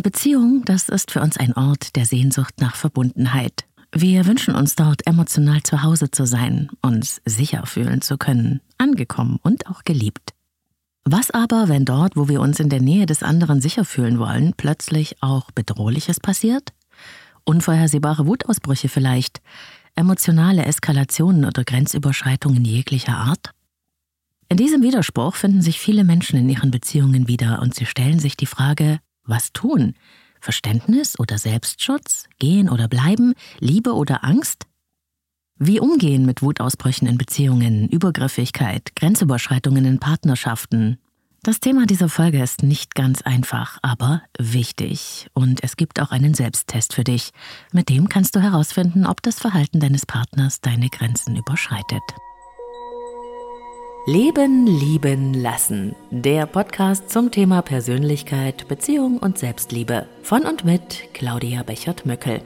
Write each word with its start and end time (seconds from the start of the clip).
Eine 0.00 0.12
Beziehung, 0.12 0.62
das 0.64 0.88
ist 0.88 1.10
für 1.10 1.20
uns 1.20 1.36
ein 1.36 1.52
Ort 1.52 1.94
der 1.94 2.06
Sehnsucht 2.06 2.54
nach 2.58 2.74
Verbundenheit. 2.74 3.66
Wir 3.92 4.24
wünschen 4.24 4.54
uns 4.54 4.74
dort 4.74 5.06
emotional 5.06 5.62
zu 5.62 5.82
Hause 5.82 6.10
zu 6.10 6.24
sein, 6.24 6.70
uns 6.80 7.20
sicher 7.26 7.66
fühlen 7.66 8.00
zu 8.00 8.16
können, 8.16 8.62
angekommen 8.78 9.38
und 9.42 9.66
auch 9.66 9.84
geliebt. 9.84 10.32
Was 11.04 11.30
aber, 11.30 11.68
wenn 11.68 11.84
dort, 11.84 12.16
wo 12.16 12.30
wir 12.30 12.40
uns 12.40 12.60
in 12.60 12.70
der 12.70 12.80
Nähe 12.80 13.04
des 13.04 13.22
anderen 13.22 13.60
sicher 13.60 13.84
fühlen 13.84 14.18
wollen, 14.18 14.54
plötzlich 14.56 15.22
auch 15.22 15.50
Bedrohliches 15.50 16.18
passiert? 16.18 16.72
Unvorhersehbare 17.44 18.26
Wutausbrüche 18.26 18.88
vielleicht, 18.88 19.42
emotionale 19.96 20.64
Eskalationen 20.64 21.44
oder 21.44 21.62
Grenzüberschreitungen 21.62 22.64
jeglicher 22.64 23.18
Art? 23.18 23.50
In 24.48 24.56
diesem 24.56 24.82
Widerspruch 24.82 25.34
finden 25.34 25.60
sich 25.60 25.78
viele 25.78 26.04
Menschen 26.04 26.38
in 26.38 26.48
ihren 26.48 26.70
Beziehungen 26.70 27.28
wieder 27.28 27.60
und 27.60 27.74
sie 27.74 27.84
stellen 27.84 28.18
sich 28.18 28.38
die 28.38 28.46
Frage, 28.46 28.98
was 29.30 29.52
tun? 29.52 29.94
Verständnis 30.40 31.18
oder 31.18 31.38
Selbstschutz? 31.38 32.24
Gehen 32.38 32.68
oder 32.68 32.88
bleiben? 32.88 33.34
Liebe 33.58 33.94
oder 33.94 34.24
Angst? 34.24 34.66
Wie 35.58 35.80
umgehen 35.80 36.24
mit 36.24 36.42
Wutausbrüchen 36.42 37.06
in 37.06 37.18
Beziehungen, 37.18 37.88
Übergriffigkeit, 37.88 38.96
Grenzüberschreitungen 38.96 39.84
in 39.84 39.98
Partnerschaften? 39.98 40.98
Das 41.42 41.60
Thema 41.60 41.86
dieser 41.86 42.10
Folge 42.10 42.42
ist 42.42 42.62
nicht 42.62 42.94
ganz 42.94 43.22
einfach, 43.22 43.78
aber 43.80 44.22
wichtig. 44.38 45.28
Und 45.32 45.62
es 45.62 45.76
gibt 45.76 46.00
auch 46.00 46.10
einen 46.10 46.34
Selbsttest 46.34 46.92
für 46.92 47.04
dich. 47.04 47.30
Mit 47.72 47.88
dem 47.88 48.10
kannst 48.10 48.36
du 48.36 48.40
herausfinden, 48.40 49.06
ob 49.06 49.22
das 49.22 49.38
Verhalten 49.38 49.80
deines 49.80 50.04
Partners 50.04 50.60
deine 50.60 50.90
Grenzen 50.90 51.36
überschreitet. 51.36 52.02
Leben, 54.06 54.66
lieben, 54.66 55.34
lassen. 55.34 55.94
Der 56.10 56.46
Podcast 56.46 57.10
zum 57.10 57.30
Thema 57.30 57.60
Persönlichkeit, 57.60 58.66
Beziehung 58.66 59.18
und 59.18 59.36
Selbstliebe. 59.36 60.08
Von 60.22 60.46
und 60.46 60.64
mit 60.64 61.12
Claudia 61.12 61.62
Bechert-Möckel. 61.62 62.40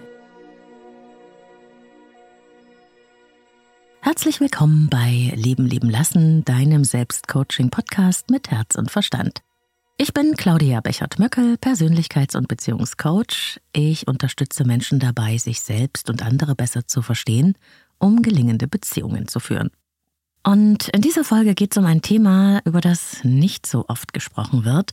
Herzlich 4.01 4.41
willkommen 4.41 4.89
bei 4.91 5.33
Leben, 5.37 5.65
lieben, 5.65 5.89
lassen, 5.89 6.45
deinem 6.45 6.83
Selbstcoaching-Podcast 6.83 8.31
mit 8.31 8.51
Herz 8.51 8.75
und 8.75 8.91
Verstand. 8.91 9.43
Ich 9.97 10.13
bin 10.13 10.35
Claudia 10.37 10.81
Bechert-Möckel, 10.81 11.55
Persönlichkeits- 11.55 12.37
und 12.37 12.49
Beziehungscoach. 12.49 13.61
Ich 13.73 14.09
unterstütze 14.09 14.65
Menschen 14.65 14.99
dabei, 14.99 15.39
sich 15.39 15.61
selbst 15.61 16.11
und 16.11 16.27
andere 16.27 16.57
besser 16.57 16.89
zu 16.89 17.01
verstehen, 17.01 17.57
um 17.99 18.23
gelingende 18.23 18.67
Beziehungen 18.67 19.29
zu 19.29 19.39
führen. 19.39 19.71
Und 20.47 20.89
in 20.89 21.01
dieser 21.01 21.25
Folge 21.25 21.55
geht 21.55 21.73
es 21.73 21.79
um 21.79 21.87
ein 21.87 22.03
Thema, 22.03 22.61
über 22.67 22.83
das 22.83 23.25
nicht 23.25 23.67
so 23.67 23.87
oft 23.89 24.13
gesprochen 24.13 24.65
wird, 24.65 24.93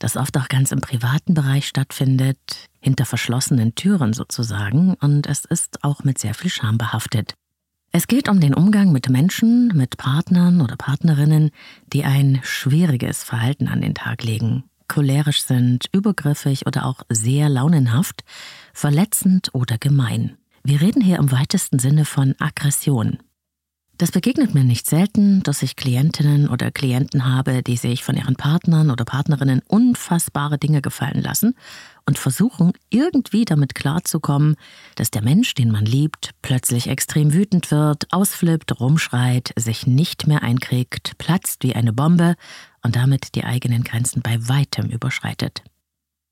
das 0.00 0.16
oft 0.16 0.36
auch 0.36 0.48
ganz 0.48 0.72
im 0.72 0.80
privaten 0.80 1.34
Bereich 1.34 1.68
stattfindet, 1.68 2.68
hinter 2.80 3.06
verschlossenen 3.06 3.76
Türen 3.76 4.12
sozusagen, 4.12 4.94
und 4.94 5.28
es 5.28 5.44
ist 5.44 5.84
auch 5.84 6.02
mit 6.02 6.18
sehr 6.18 6.34
viel 6.34 6.50
Scham 6.50 6.78
behaftet. 6.78 7.34
Es 7.92 8.08
geht 8.08 8.28
um 8.28 8.40
den 8.40 8.54
Umgang 8.54 8.92
mit 8.92 9.08
Menschen, 9.08 9.68
mit 9.68 9.96
Partnern 9.96 10.60
oder 10.60 10.76
Partnerinnen, 10.76 11.50
die 11.92 12.04
ein 12.04 12.40
schwieriges 12.42 13.22
Verhalten 13.22 13.68
an 13.68 13.80
den 13.80 13.94
Tag 13.94 14.24
legen, 14.24 14.64
cholerisch 14.88 15.42
sind, 15.42 15.86
übergriffig 15.92 16.66
oder 16.66 16.84
auch 16.84 17.02
sehr 17.08 17.48
launenhaft, 17.48 18.24
verletzend 18.74 19.50
oder 19.54 19.78
gemein. 19.78 20.36
Wir 20.64 20.80
reden 20.80 21.00
hier 21.00 21.18
im 21.18 21.30
weitesten 21.30 21.78
Sinne 21.78 22.04
von 22.04 22.34
Aggression. 22.40 23.18
Das 23.98 24.12
begegnet 24.12 24.54
mir 24.54 24.62
nicht 24.62 24.86
selten, 24.86 25.42
dass 25.42 25.60
ich 25.60 25.74
Klientinnen 25.74 26.48
oder 26.48 26.70
Klienten 26.70 27.26
habe, 27.26 27.64
die 27.64 27.76
sich 27.76 28.04
von 28.04 28.16
ihren 28.16 28.36
Partnern 28.36 28.92
oder 28.92 29.04
Partnerinnen 29.04 29.60
unfassbare 29.66 30.56
Dinge 30.56 30.80
gefallen 30.80 31.20
lassen 31.20 31.56
und 32.06 32.16
versuchen 32.16 32.74
irgendwie 32.90 33.44
damit 33.44 33.74
klarzukommen, 33.74 34.54
dass 34.94 35.10
der 35.10 35.22
Mensch, 35.22 35.52
den 35.54 35.72
man 35.72 35.84
liebt, 35.84 36.30
plötzlich 36.42 36.86
extrem 36.86 37.32
wütend 37.32 37.72
wird, 37.72 38.06
ausflippt, 38.12 38.78
rumschreit, 38.78 39.52
sich 39.56 39.88
nicht 39.88 40.28
mehr 40.28 40.44
einkriegt, 40.44 41.18
platzt 41.18 41.64
wie 41.64 41.74
eine 41.74 41.92
Bombe 41.92 42.36
und 42.84 42.94
damit 42.94 43.34
die 43.34 43.42
eigenen 43.42 43.82
Grenzen 43.82 44.22
bei 44.22 44.38
weitem 44.46 44.90
überschreitet. 44.90 45.64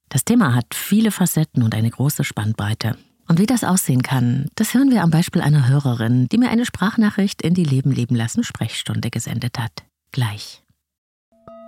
Das 0.08 0.24
Thema 0.24 0.54
hat 0.54 0.72
viele 0.72 1.10
Facetten 1.10 1.64
und 1.64 1.74
eine 1.74 1.90
große 1.90 2.22
Spannbreite. 2.22 2.96
Und 3.28 3.40
wie 3.40 3.46
das 3.46 3.64
aussehen 3.64 4.02
kann, 4.02 4.48
das 4.54 4.74
hören 4.74 4.90
wir 4.90 5.02
am 5.02 5.10
Beispiel 5.10 5.42
einer 5.42 5.68
Hörerin, 5.68 6.28
die 6.28 6.38
mir 6.38 6.48
eine 6.48 6.64
Sprachnachricht 6.64 7.42
in 7.42 7.54
die 7.54 7.64
Leben 7.64 7.90
leben 7.90 8.14
lassen 8.14 8.44
Sprechstunde 8.44 9.10
gesendet 9.10 9.58
hat. 9.58 9.84
Gleich. 10.12 10.62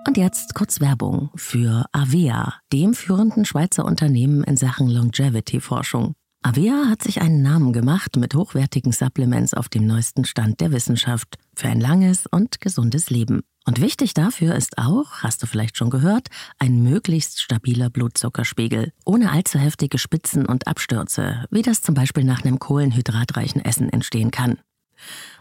Und 0.06 0.16
jetzt 0.16 0.54
kurz 0.54 0.80
Werbung 0.80 1.30
für 1.34 1.86
Avea, 1.92 2.54
dem 2.72 2.94
führenden 2.94 3.44
Schweizer 3.44 3.84
Unternehmen 3.84 4.44
in 4.44 4.56
Sachen 4.56 4.88
Longevity-Forschung. 4.88 6.14
Avea 6.42 6.86
hat 6.88 7.02
sich 7.02 7.20
einen 7.20 7.42
Namen 7.42 7.72
gemacht 7.72 8.16
mit 8.16 8.34
hochwertigen 8.34 8.92
Supplements 8.92 9.54
auf 9.54 9.68
dem 9.68 9.86
neuesten 9.86 10.24
Stand 10.24 10.60
der 10.60 10.70
Wissenschaft 10.70 11.36
für 11.54 11.68
ein 11.68 11.80
langes 11.80 12.26
und 12.26 12.60
gesundes 12.60 13.10
Leben. 13.10 13.42
Und 13.68 13.82
wichtig 13.82 14.14
dafür 14.14 14.54
ist 14.54 14.78
auch, 14.78 15.22
hast 15.22 15.42
du 15.42 15.46
vielleicht 15.46 15.76
schon 15.76 15.90
gehört, 15.90 16.28
ein 16.58 16.82
möglichst 16.82 17.38
stabiler 17.42 17.90
Blutzuckerspiegel, 17.90 18.94
ohne 19.04 19.30
allzu 19.30 19.58
heftige 19.58 19.98
Spitzen 19.98 20.46
und 20.46 20.66
Abstürze, 20.66 21.44
wie 21.50 21.60
das 21.60 21.82
zum 21.82 21.94
Beispiel 21.94 22.24
nach 22.24 22.42
einem 22.42 22.58
kohlenhydratreichen 22.58 23.62
Essen 23.62 23.90
entstehen 23.90 24.30
kann. 24.30 24.56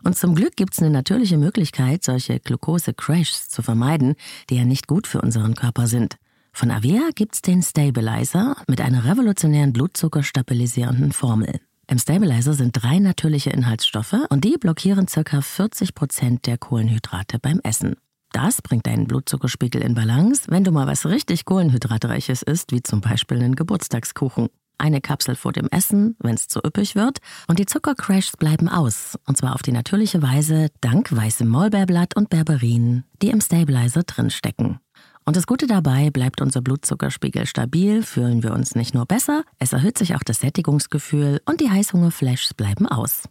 Und 0.03 0.17
zum 0.17 0.35
Glück 0.35 0.57
gibt 0.57 0.73
es 0.73 0.79
eine 0.79 0.89
natürliche 0.89 1.37
Möglichkeit, 1.37 2.03
solche 2.03 2.41
Glucose-Crashs 2.41 3.47
zu 3.47 3.61
vermeiden, 3.61 4.15
die 4.49 4.57
ja 4.57 4.65
nicht 4.65 4.87
gut 4.87 5.07
für 5.07 5.21
unseren 5.21 5.55
Körper 5.55 5.87
sind. 5.87 6.17
Von 6.51 6.69
Avea 6.69 7.11
gibt's 7.15 7.41
den 7.41 7.63
Stabilizer 7.63 8.57
mit 8.67 8.81
einer 8.81 9.05
revolutionären 9.05 9.71
blutzuckerstabilisierenden 9.71 11.13
Formel. 11.13 11.61
Im 11.89 11.97
Stabilizer 11.97 12.55
sind 12.55 12.73
drei 12.73 12.99
natürliche 12.99 13.51
Inhaltsstoffe 13.51 14.17
und 14.27 14.43
die 14.43 14.57
blockieren 14.57 15.05
ca. 15.05 15.41
40 15.41 15.95
Prozent 15.95 16.45
der 16.45 16.57
Kohlenhydrate 16.57 17.39
beim 17.39 17.61
Essen. 17.63 17.95
Das 18.31 18.61
bringt 18.61 18.87
deinen 18.87 19.07
Blutzuckerspiegel 19.07 19.81
in 19.81 19.95
Balance, 19.95 20.43
wenn 20.47 20.63
du 20.63 20.71
mal 20.71 20.87
was 20.87 21.05
richtig 21.05 21.45
Kohlenhydratreiches 21.45 22.41
isst, 22.43 22.71
wie 22.71 22.83
zum 22.83 23.01
Beispiel 23.01 23.37
einen 23.37 23.55
Geburtstagskuchen. 23.55 24.49
Eine 24.79 25.01
Kapsel 25.01 25.35
vor 25.35 25.53
dem 25.53 25.67
Essen, 25.71 26.15
wenn 26.19 26.35
es 26.35 26.47
zu 26.47 26.59
üppig 26.63 26.95
wird, 26.95 27.17
und 27.47 27.57
die 27.57 27.65
Zuckercrashs 27.65 28.37
bleiben 28.37 28.69
aus, 28.69 29.17
und 29.25 29.35
zwar 29.35 29.55
auf 29.55 29.63
die 29.63 29.71
natürliche 29.71 30.21
Weise 30.21 30.67
dank 30.81 31.15
weißem 31.15 31.47
Maulbeerblatt 31.47 32.15
und 32.15 32.29
Berberin, 32.29 33.03
die 33.21 33.29
im 33.29 33.41
Stabilizer 33.41 34.03
drinstecken. 34.03 34.79
Und 35.25 35.35
das 35.35 35.47
Gute 35.47 35.65
dabei, 35.65 36.11
bleibt 36.11 36.41
unser 36.41 36.61
Blutzuckerspiegel 36.61 37.47
stabil, 37.47 38.03
fühlen 38.03 38.43
wir 38.43 38.53
uns 38.53 38.75
nicht 38.75 38.93
nur 38.93 39.05
besser, 39.05 39.43
es 39.57 39.73
erhöht 39.73 39.97
sich 39.97 40.15
auch 40.15 40.23
das 40.23 40.41
Sättigungsgefühl 40.41 41.41
und 41.45 41.59
die 41.59 41.71
Heißhungerflashs 41.71 42.53
bleiben 42.53 42.87
aus. 42.87 43.23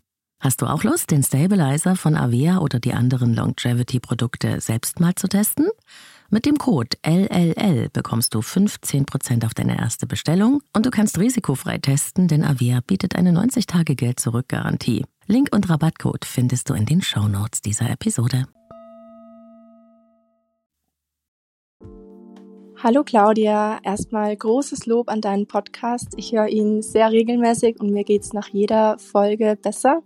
Hast 0.47 0.63
du 0.63 0.67
auch 0.67 0.85
Lust, 0.85 1.11
den 1.11 1.25
Stabilizer 1.25 1.97
von 1.97 2.15
Avea 2.15 2.59
oder 2.59 2.79
die 2.79 2.95
anderen 2.95 3.35
Longevity-Produkte 3.35 4.61
selbst 4.61 5.01
mal 5.01 5.13
zu 5.17 5.27
testen? 5.27 5.67
Mit 6.31 6.47
dem 6.47 6.57
Code 6.57 6.97
LLL 7.05 7.89
bekommst 7.93 8.33
du 8.33 8.39
15% 8.39 9.45
auf 9.45 9.55
deine 9.55 9.77
erste 9.77 10.07
Bestellung 10.07 10.63
und 10.73 10.87
du 10.87 10.91
kannst 10.91 11.19
risikofrei 11.19 11.79
testen, 11.79 12.29
denn 12.29 12.45
Avea 12.45 12.79
bietet 12.87 13.17
eine 13.17 13.33
90-Tage-Geld-Zurück-Garantie. 13.33 15.05
Link 15.27 15.49
und 15.53 15.69
Rabattcode 15.69 16.25
findest 16.25 16.71
du 16.71 16.75
in 16.75 16.87
den 16.87 17.03
Shownotes 17.03 17.61
dieser 17.61 17.91
Episode. 17.91 18.47
Hallo 22.87 23.03
Claudia, 23.03 23.81
erstmal 23.83 24.37
großes 24.37 24.87
Lob 24.87 25.09
an 25.09 25.21
deinen 25.21 25.49
Podcast. 25.49 26.13
Ich 26.17 26.31
höre 26.31 26.47
ihn 26.47 26.83
sehr 26.83 27.11
regelmäßig 27.11 27.81
und 27.81 27.91
mir 27.91 28.05
geht 28.05 28.23
es 28.23 28.33
nach 28.33 28.47
jeder 28.47 28.97
Folge 29.01 29.59
besser. 29.61 30.05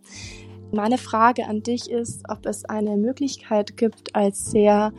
Meine 0.73 0.97
Frage 0.97 1.47
an 1.47 1.63
dich 1.63 1.91
ist, 1.91 2.25
ob 2.31 2.47
es 2.47 2.65
eine 2.65 2.97
Möglichkeit 2.97 3.77
gibt, 3.77 4.17
als 4.17 4.51
sehr 4.51 4.95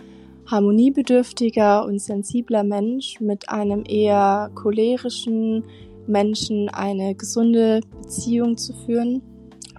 harmoniebedürftiger 0.46 1.84
und 1.84 2.00
sensibler 2.00 2.64
Mensch 2.64 3.20
mit 3.20 3.50
einem 3.50 3.84
eher 3.90 4.52
cholerischen 4.53 5.64
Menschen 6.06 6.70
eine 6.70 7.16
gesunde 7.16 7.79
Beziehung 8.03 8.58
zu 8.58 8.73
führen. 8.73 9.23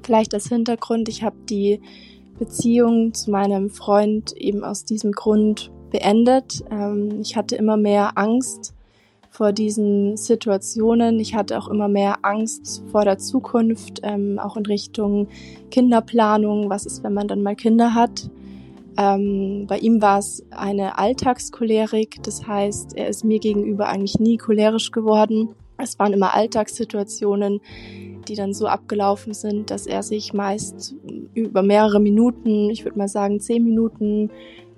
Vielleicht 0.02 0.34
als 0.34 0.48
Hintergrund, 0.48 1.08
ich 1.08 1.22
habe 1.22 1.36
die 1.48 1.80
Beziehung 2.36 3.14
zu 3.14 3.30
meinem 3.30 3.70
Freund 3.70 4.32
eben 4.32 4.64
aus 4.64 4.84
diesem 4.84 5.12
Grund 5.12 5.70
beendet. 5.92 6.64
Ähm, 6.70 7.20
ich 7.20 7.36
hatte 7.36 7.54
immer 7.56 7.76
mehr 7.76 8.18
Angst 8.18 8.74
vor 9.30 9.52
diesen 9.52 10.16
Situationen. 10.16 11.18
Ich 11.20 11.34
hatte 11.34 11.58
auch 11.58 11.68
immer 11.68 11.88
mehr 11.88 12.18
Angst 12.22 12.82
vor 12.90 13.04
der 13.04 13.18
Zukunft, 13.18 14.00
ähm, 14.02 14.38
auch 14.38 14.56
in 14.56 14.66
Richtung 14.66 15.28
Kinderplanung. 15.70 16.68
Was 16.68 16.84
ist, 16.84 17.02
wenn 17.02 17.14
man 17.14 17.28
dann 17.28 17.42
mal 17.42 17.56
Kinder 17.56 17.94
hat? 17.94 18.28
Ähm, 18.98 19.66
bei 19.68 19.78
ihm 19.78 20.02
war 20.02 20.18
es 20.18 20.44
eine 20.50 20.98
Alltagscholerik, 20.98 22.22
das 22.22 22.46
heißt, 22.46 22.94
er 22.94 23.08
ist 23.08 23.24
mir 23.24 23.38
gegenüber 23.38 23.88
eigentlich 23.88 24.20
nie 24.20 24.36
cholerisch 24.36 24.90
geworden. 24.90 25.48
Es 25.78 25.98
waren 25.98 26.12
immer 26.12 26.34
Alltagssituationen, 26.34 27.60
die 28.28 28.34
dann 28.34 28.52
so 28.52 28.66
abgelaufen 28.66 29.32
sind, 29.32 29.70
dass 29.70 29.86
er 29.86 30.02
sich 30.02 30.34
meist 30.34 30.94
über 31.34 31.62
mehrere 31.62 32.00
Minuten, 32.00 32.68
ich 32.68 32.84
würde 32.84 32.98
mal 32.98 33.08
sagen 33.08 33.40
zehn 33.40 33.64
Minuten, 33.64 34.30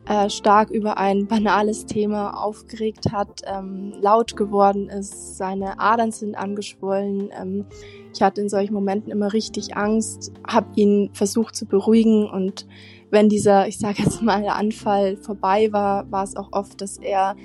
äh, 0.06 0.28
stark 0.28 0.70
über 0.70 0.98
ein 0.98 1.26
banales 1.26 1.86
Thema 1.86 2.42
aufgeregt 2.42 3.12
hat, 3.12 3.42
ähm, 3.46 3.94
laut 4.00 4.36
geworden 4.36 4.88
ist, 4.88 5.38
seine 5.38 5.80
Adern 5.80 6.10
sind 6.10 6.34
angeschwollen. 6.34 7.30
Ähm, 7.40 7.64
ich 8.12 8.22
hatte 8.22 8.40
in 8.40 8.48
solchen 8.48 8.74
Momenten 8.74 9.10
immer 9.10 9.32
richtig 9.32 9.76
Angst, 9.76 10.32
habe 10.46 10.68
ihn 10.76 11.10
versucht 11.14 11.56
zu 11.56 11.66
beruhigen 11.66 12.28
und 12.28 12.66
wenn 13.10 13.28
dieser, 13.28 13.66
ich 13.68 13.78
sage 13.78 14.02
jetzt 14.02 14.22
mal, 14.22 14.46
Anfall 14.48 15.16
vorbei 15.16 15.72
war, 15.72 16.10
war 16.10 16.24
es 16.24 16.36
auch 16.36 16.48
oft, 16.52 16.80
dass 16.80 16.98
er 16.98 17.36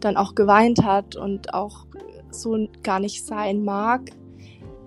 dann 0.00 0.16
auch 0.16 0.34
geweint 0.34 0.84
hat 0.84 1.16
und 1.16 1.54
auch 1.54 1.86
so 2.30 2.68
gar 2.82 2.98
nicht 3.00 3.26
sein 3.26 3.64
mag. 3.64 4.10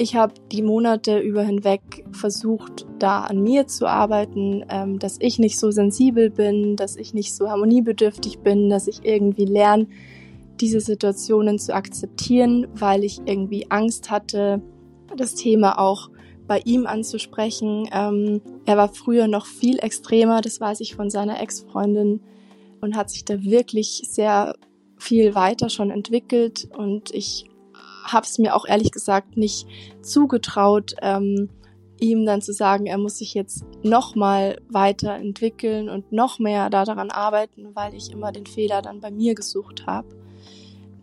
Ich 0.01 0.15
habe 0.15 0.33
die 0.51 0.63
Monate 0.63 1.19
über 1.19 1.43
hinweg 1.43 2.03
versucht, 2.11 2.87
da 2.97 3.21
an 3.21 3.43
mir 3.43 3.67
zu 3.67 3.85
arbeiten, 3.85 4.65
ähm, 4.67 4.97
dass 4.97 5.17
ich 5.19 5.37
nicht 5.37 5.59
so 5.59 5.69
sensibel 5.69 6.31
bin, 6.31 6.75
dass 6.75 6.95
ich 6.95 7.13
nicht 7.13 7.35
so 7.35 7.51
harmoniebedürftig 7.51 8.39
bin, 8.39 8.71
dass 8.71 8.87
ich 8.87 9.05
irgendwie 9.05 9.45
lerne, 9.45 9.85
diese 10.59 10.79
Situationen 10.79 11.59
zu 11.59 11.75
akzeptieren, 11.75 12.65
weil 12.73 13.03
ich 13.03 13.19
irgendwie 13.25 13.69
Angst 13.69 14.09
hatte, 14.09 14.63
das 15.15 15.35
Thema 15.35 15.77
auch 15.77 16.09
bei 16.47 16.61
ihm 16.65 16.87
anzusprechen. 16.87 17.87
Ähm, 17.93 18.41
er 18.65 18.77
war 18.77 18.89
früher 18.91 19.27
noch 19.27 19.45
viel 19.45 19.77
extremer, 19.77 20.41
das 20.41 20.59
weiß 20.59 20.79
ich 20.79 20.95
von 20.95 21.11
seiner 21.11 21.39
Ex-Freundin 21.39 22.21
und 22.81 22.95
hat 22.95 23.11
sich 23.11 23.23
da 23.23 23.43
wirklich 23.43 24.01
sehr 24.07 24.55
viel 24.97 25.35
weiter 25.35 25.69
schon 25.69 25.91
entwickelt 25.91 26.67
und 26.75 27.13
ich 27.13 27.50
habe 28.03 28.25
es 28.25 28.37
mir 28.37 28.55
auch 28.55 28.65
ehrlich 28.65 28.91
gesagt 28.91 29.37
nicht 29.37 29.67
zugetraut, 30.01 30.95
ähm, 31.01 31.49
ihm 31.99 32.25
dann 32.25 32.41
zu 32.41 32.51
sagen, 32.51 32.87
er 32.87 32.97
muss 32.97 33.19
sich 33.19 33.33
jetzt 33.33 33.63
noch 33.83 34.15
mal 34.15 34.59
weiterentwickeln 34.69 35.87
und 35.87 36.11
noch 36.11 36.39
mehr 36.39 36.69
daran 36.69 37.11
arbeiten, 37.11 37.69
weil 37.75 37.93
ich 37.93 38.11
immer 38.11 38.31
den 38.31 38.47
Fehler 38.47 38.81
dann 38.81 38.99
bei 38.99 39.11
mir 39.11 39.35
gesucht 39.35 39.85
habe. 39.85 40.07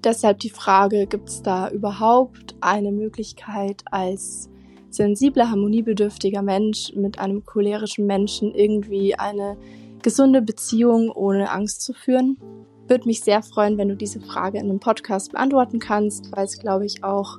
Deshalb 0.03 0.41
die 0.41 0.51
Frage, 0.51 1.07
gibt 1.07 1.29
es 1.29 1.43
da 1.43 1.71
überhaupt 1.71 2.57
eine 2.61 2.93
Möglichkeit 2.93 3.83
als 3.91 4.51
sensibler, 4.91 5.51
harmoniebedürftiger 5.51 6.43
Mensch 6.43 6.93
mit 6.95 7.19
einem 7.19 7.45
cholerischen 7.45 8.07
Menschen 8.07 8.55
irgendwie 8.55 9.15
eine 9.17 9.57
gesunde 10.03 10.43
Beziehung 10.43 11.11
ohne 11.11 11.51
Angst 11.51 11.83
zu 11.83 11.93
führen? 11.93 12.39
Würde 12.89 13.07
mich 13.07 13.21
sehr 13.21 13.43
freuen, 13.43 13.77
wenn 13.77 13.89
du 13.89 13.97
diese 13.97 14.19
Frage 14.19 14.59
in 14.59 14.65
einem 14.65 14.81
Podcast 14.81 15.33
beantworten 15.33 15.79
kannst, 15.79 16.33
weil 16.35 16.47
es, 16.47 16.59
glaube 16.59 16.87
ich, 16.87 17.05
auch 17.05 17.39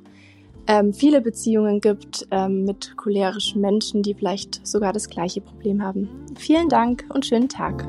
ähm, 0.68 0.94
viele 0.94 1.22
Beziehungen 1.22 1.82
gibt 1.82 2.28
ähm, 2.30 2.66
mit 2.66 2.94
cholerischen 2.96 3.60
Menschen, 3.60 4.04
die 4.04 4.14
vielleicht 4.14 4.66
sogar 4.66 4.94
das 4.94 5.10
gleiche 5.10 5.42
Problem 5.42 5.82
haben. 5.82 6.08
Vielen 6.38 6.70
Dank 6.70 7.06
und 7.10 7.26
schönen 7.26 7.50
Tag. 7.50 7.84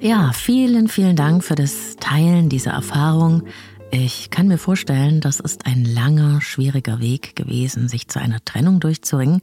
Ja, 0.00 0.32
vielen, 0.34 0.88
vielen 0.88 1.14
Dank 1.14 1.44
für 1.44 1.54
das 1.54 1.94
Teilen 2.00 2.48
dieser 2.48 2.72
Erfahrung. 2.72 3.44
Ich 3.92 4.30
kann 4.30 4.48
mir 4.48 4.58
vorstellen, 4.58 5.20
das 5.20 5.38
ist 5.38 5.66
ein 5.66 5.84
langer, 5.84 6.40
schwieriger 6.40 6.98
Weg 6.98 7.36
gewesen, 7.36 7.86
sich 7.88 8.08
zu 8.08 8.18
einer 8.18 8.44
Trennung 8.44 8.80
durchzuringen. 8.80 9.40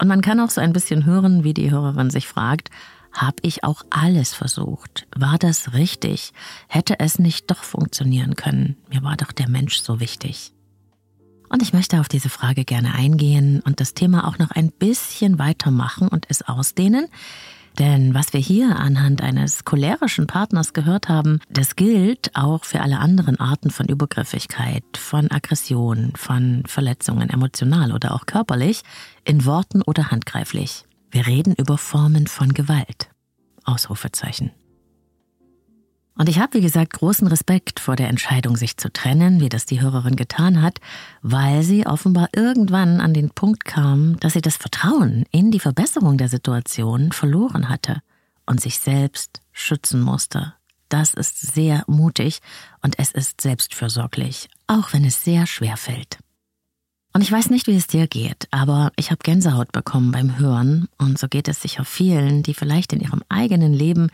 Und 0.00 0.06
man 0.06 0.20
kann 0.20 0.38
auch 0.38 0.50
so 0.50 0.60
ein 0.60 0.72
bisschen 0.72 1.04
hören, 1.04 1.42
wie 1.42 1.54
die 1.54 1.72
Hörerin 1.72 2.08
sich 2.08 2.28
fragt, 2.28 2.70
habe 3.12 3.36
ich 3.42 3.64
auch 3.64 3.82
alles 3.90 4.34
versucht? 4.34 5.06
War 5.16 5.38
das 5.38 5.72
richtig? 5.74 6.32
Hätte 6.68 7.00
es 7.00 7.18
nicht 7.18 7.50
doch 7.50 7.62
funktionieren 7.64 8.36
können? 8.36 8.76
Mir 8.88 9.02
war 9.02 9.16
doch 9.16 9.32
der 9.32 9.48
Mensch 9.48 9.80
so 9.80 10.00
wichtig. 10.00 10.52
Und 11.48 11.62
ich 11.62 11.72
möchte 11.72 12.00
auf 12.00 12.08
diese 12.08 12.28
Frage 12.28 12.64
gerne 12.64 12.94
eingehen 12.94 13.60
und 13.64 13.80
das 13.80 13.94
Thema 13.94 14.28
auch 14.28 14.38
noch 14.38 14.52
ein 14.52 14.70
bisschen 14.70 15.38
weitermachen 15.38 16.06
und 16.06 16.26
es 16.28 16.42
ausdehnen. 16.42 17.08
Denn 17.78 18.14
was 18.14 18.32
wir 18.32 18.40
hier 18.40 18.76
anhand 18.76 19.22
eines 19.22 19.64
cholerischen 19.64 20.26
Partners 20.26 20.72
gehört 20.72 21.08
haben, 21.08 21.40
das 21.48 21.76
gilt 21.76 22.34
auch 22.34 22.64
für 22.64 22.80
alle 22.80 22.98
anderen 22.98 23.38
Arten 23.38 23.70
von 23.70 23.86
Übergriffigkeit, 23.86 24.84
von 24.96 25.30
Aggression, 25.30 26.12
von 26.14 26.62
Verletzungen 26.66 27.30
emotional 27.30 27.92
oder 27.92 28.14
auch 28.14 28.26
körperlich, 28.26 28.82
in 29.24 29.44
Worten 29.44 29.82
oder 29.82 30.10
handgreiflich. 30.10 30.84
Wir 31.10 31.26
reden 31.26 31.54
über 31.54 31.76
Formen 31.76 32.26
von 32.26 32.54
Gewalt. 32.54 33.10
Ausrufezeichen. 33.64 34.52
Und 36.16 36.28
ich 36.28 36.38
habe, 36.38 36.58
wie 36.58 36.60
gesagt, 36.60 36.92
großen 36.92 37.26
Respekt 37.26 37.80
vor 37.80 37.96
der 37.96 38.08
Entscheidung, 38.08 38.56
sich 38.56 38.76
zu 38.76 38.92
trennen, 38.92 39.40
wie 39.40 39.48
das 39.48 39.64
die 39.64 39.80
Hörerin 39.80 40.16
getan 40.16 40.60
hat, 40.60 40.78
weil 41.22 41.62
sie 41.62 41.86
offenbar 41.86 42.28
irgendwann 42.34 43.00
an 43.00 43.14
den 43.14 43.30
Punkt 43.30 43.64
kam, 43.64 44.20
dass 44.20 44.34
sie 44.34 44.42
das 44.42 44.56
Vertrauen 44.56 45.24
in 45.30 45.50
die 45.50 45.60
Verbesserung 45.60 46.18
der 46.18 46.28
Situation 46.28 47.12
verloren 47.12 47.68
hatte 47.68 48.02
und 48.44 48.60
sich 48.60 48.80
selbst 48.80 49.40
schützen 49.52 50.02
musste. 50.02 50.54
Das 50.90 51.14
ist 51.14 51.40
sehr 51.40 51.84
mutig 51.86 52.40
und 52.82 52.98
es 52.98 53.12
ist 53.12 53.40
selbstfürsorglich, 53.40 54.50
auch 54.66 54.92
wenn 54.92 55.04
es 55.04 55.24
sehr 55.24 55.46
schwer 55.46 55.76
fällt. 55.76 56.18
Und 57.12 57.22
ich 57.22 57.32
weiß 57.32 57.50
nicht, 57.50 57.66
wie 57.66 57.74
es 57.74 57.88
dir 57.88 58.06
geht, 58.06 58.46
aber 58.52 58.92
ich 58.96 59.10
habe 59.10 59.20
Gänsehaut 59.22 59.72
bekommen 59.72 60.12
beim 60.12 60.38
Hören 60.38 60.88
und 60.96 61.18
so 61.18 61.26
geht 61.26 61.48
es 61.48 61.60
sicher 61.60 61.84
vielen, 61.84 62.44
die 62.44 62.54
vielleicht 62.54 62.92
in 62.92 63.00
ihrem 63.00 63.22
eigenen 63.28 63.72
Leben, 63.72 64.10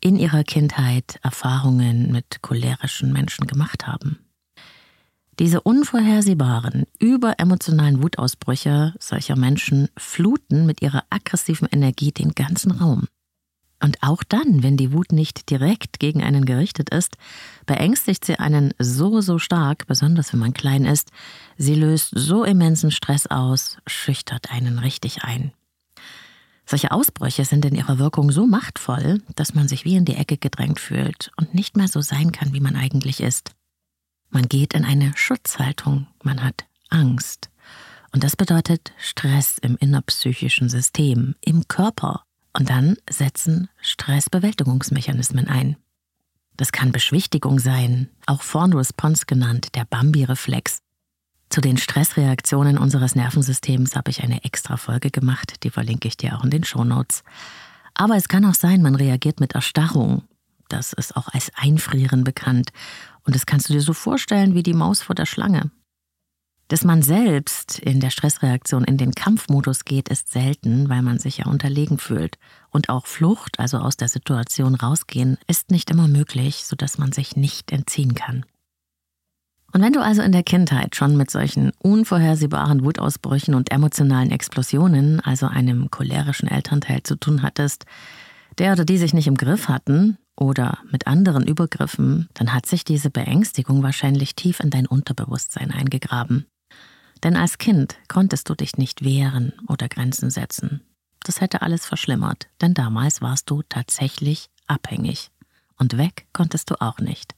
in 0.00 0.16
ihrer 0.16 0.44
Kindheit 0.44 1.18
Erfahrungen 1.22 2.12
mit 2.12 2.42
cholerischen 2.42 3.12
Menschen 3.12 3.48
gemacht 3.48 3.88
haben. 3.88 4.20
Diese 5.40 5.60
unvorhersehbaren, 5.60 6.84
überemotionalen 6.98 8.02
Wutausbrüche 8.02 8.94
solcher 9.00 9.36
Menschen 9.36 9.88
fluten 9.98 10.66
mit 10.66 10.80
ihrer 10.82 11.02
aggressiven 11.10 11.68
Energie 11.70 12.12
den 12.12 12.30
ganzen 12.30 12.70
Raum. 12.70 13.06
Und 13.80 14.02
auch 14.02 14.22
dann, 14.24 14.62
wenn 14.62 14.76
die 14.76 14.92
Wut 14.92 15.12
nicht 15.12 15.50
direkt 15.50 15.98
gegen 16.00 16.22
einen 16.22 16.46
gerichtet 16.46 16.90
ist, 16.90 17.16
beängstigt 17.66 18.24
sie 18.24 18.38
einen 18.38 18.72
so, 18.78 19.20
so 19.20 19.38
stark, 19.38 19.86
besonders 19.86 20.32
wenn 20.32 20.40
man 20.40 20.54
klein 20.54 20.86
ist. 20.86 21.10
Sie 21.58 21.74
löst 21.74 22.10
so 22.14 22.44
immensen 22.44 22.90
Stress 22.90 23.26
aus, 23.26 23.76
schüchtert 23.86 24.50
einen 24.50 24.78
richtig 24.78 25.24
ein. 25.24 25.52
Solche 26.64 26.90
Ausbrüche 26.90 27.44
sind 27.44 27.64
in 27.64 27.76
ihrer 27.76 27.98
Wirkung 27.98 28.32
so 28.32 28.46
machtvoll, 28.46 29.22
dass 29.36 29.54
man 29.54 29.68
sich 29.68 29.84
wie 29.84 29.94
in 29.94 30.04
die 30.04 30.16
Ecke 30.16 30.36
gedrängt 30.36 30.80
fühlt 30.80 31.30
und 31.36 31.54
nicht 31.54 31.76
mehr 31.76 31.86
so 31.86 32.00
sein 32.00 32.32
kann, 32.32 32.54
wie 32.54 32.60
man 32.60 32.74
eigentlich 32.74 33.20
ist. 33.20 33.52
Man 34.30 34.48
geht 34.48 34.74
in 34.74 34.84
eine 34.84 35.12
Schutzhaltung, 35.16 36.08
man 36.24 36.42
hat 36.42 36.64
Angst. 36.88 37.50
Und 38.12 38.24
das 38.24 38.34
bedeutet 38.34 38.92
Stress 38.98 39.58
im 39.58 39.76
innerpsychischen 39.76 40.68
System, 40.68 41.36
im 41.40 41.68
Körper, 41.68 42.25
und 42.58 42.70
dann 42.70 42.96
setzen 43.08 43.68
Stressbewältigungsmechanismen 43.82 45.46
ein. 45.46 45.76
Das 46.56 46.72
kann 46.72 46.90
Beschwichtigung 46.90 47.58
sein, 47.58 48.08
auch 48.26 48.40
Fawn 48.40 48.72
Response 48.72 49.26
genannt, 49.26 49.74
der 49.74 49.84
Bambi-Reflex. 49.84 50.78
Zu 51.50 51.60
den 51.60 51.76
Stressreaktionen 51.76 52.78
unseres 52.78 53.14
Nervensystems 53.14 53.94
habe 53.94 54.10
ich 54.10 54.22
eine 54.22 54.42
extra 54.42 54.78
Folge 54.78 55.10
gemacht, 55.10 55.62
die 55.64 55.70
verlinke 55.70 56.08
ich 56.08 56.16
dir 56.16 56.36
auch 56.36 56.44
in 56.44 56.50
den 56.50 56.64
Shownotes. 56.64 57.24
Aber 57.94 58.16
es 58.16 58.28
kann 58.28 58.44
auch 58.46 58.54
sein, 58.54 58.80
man 58.82 58.94
reagiert 58.94 59.38
mit 59.38 59.54
Erstarrung. 59.54 60.24
Das 60.68 60.92
ist 60.94 61.14
auch 61.16 61.28
als 61.28 61.52
Einfrieren 61.54 62.24
bekannt. 62.24 62.70
Und 63.24 63.34
das 63.34 63.46
kannst 63.46 63.68
du 63.68 63.74
dir 63.74 63.82
so 63.82 63.92
vorstellen 63.92 64.54
wie 64.54 64.62
die 64.62 64.74
Maus 64.74 65.02
vor 65.02 65.14
der 65.14 65.26
Schlange. 65.26 65.70
Dass 66.68 66.82
man 66.82 67.00
selbst 67.02 67.78
in 67.78 68.00
der 68.00 68.10
Stressreaktion 68.10 68.82
in 68.82 68.96
den 68.96 69.12
Kampfmodus 69.12 69.84
geht, 69.84 70.08
ist 70.08 70.32
selten, 70.32 70.88
weil 70.88 71.00
man 71.00 71.20
sich 71.20 71.38
ja 71.38 71.46
unterlegen 71.46 71.98
fühlt. 71.98 72.38
Und 72.70 72.88
auch 72.88 73.06
Flucht, 73.06 73.60
also 73.60 73.78
aus 73.78 73.96
der 73.96 74.08
Situation 74.08 74.74
rausgehen, 74.74 75.38
ist 75.46 75.70
nicht 75.70 75.90
immer 75.90 76.08
möglich, 76.08 76.64
sodass 76.64 76.98
man 76.98 77.12
sich 77.12 77.36
nicht 77.36 77.70
entziehen 77.70 78.16
kann. 78.16 78.44
Und 79.72 79.82
wenn 79.82 79.92
du 79.92 80.02
also 80.02 80.22
in 80.22 80.32
der 80.32 80.42
Kindheit 80.42 80.96
schon 80.96 81.16
mit 81.16 81.30
solchen 81.30 81.70
unvorhersehbaren 81.78 82.82
Wutausbrüchen 82.82 83.54
und 83.54 83.70
emotionalen 83.70 84.32
Explosionen, 84.32 85.20
also 85.20 85.46
einem 85.46 85.90
cholerischen 85.90 86.48
Elternteil 86.48 87.02
zu 87.04 87.14
tun 87.16 87.42
hattest, 87.42 87.84
der 88.58 88.72
oder 88.72 88.84
die 88.84 88.98
sich 88.98 89.14
nicht 89.14 89.26
im 89.26 89.36
Griff 89.36 89.68
hatten 89.68 90.18
oder 90.34 90.78
mit 90.90 91.06
anderen 91.06 91.46
Übergriffen, 91.46 92.28
dann 92.34 92.52
hat 92.52 92.66
sich 92.66 92.84
diese 92.84 93.10
Beängstigung 93.10 93.82
wahrscheinlich 93.82 94.34
tief 94.34 94.60
in 94.60 94.70
dein 94.70 94.86
Unterbewusstsein 94.86 95.70
eingegraben. 95.70 96.46
Denn 97.22 97.36
als 97.36 97.58
Kind 97.58 97.96
konntest 98.08 98.48
du 98.48 98.54
dich 98.54 98.76
nicht 98.76 99.04
wehren 99.04 99.52
oder 99.68 99.88
Grenzen 99.88 100.30
setzen. 100.30 100.82
Das 101.20 101.40
hätte 101.40 101.62
alles 101.62 101.84
verschlimmert, 101.84 102.48
denn 102.60 102.74
damals 102.74 103.20
warst 103.20 103.50
du 103.50 103.62
tatsächlich 103.68 104.48
abhängig. 104.66 105.30
Und 105.78 105.98
weg 105.98 106.26
konntest 106.32 106.70
du 106.70 106.80
auch 106.80 106.98
nicht. 106.98 107.34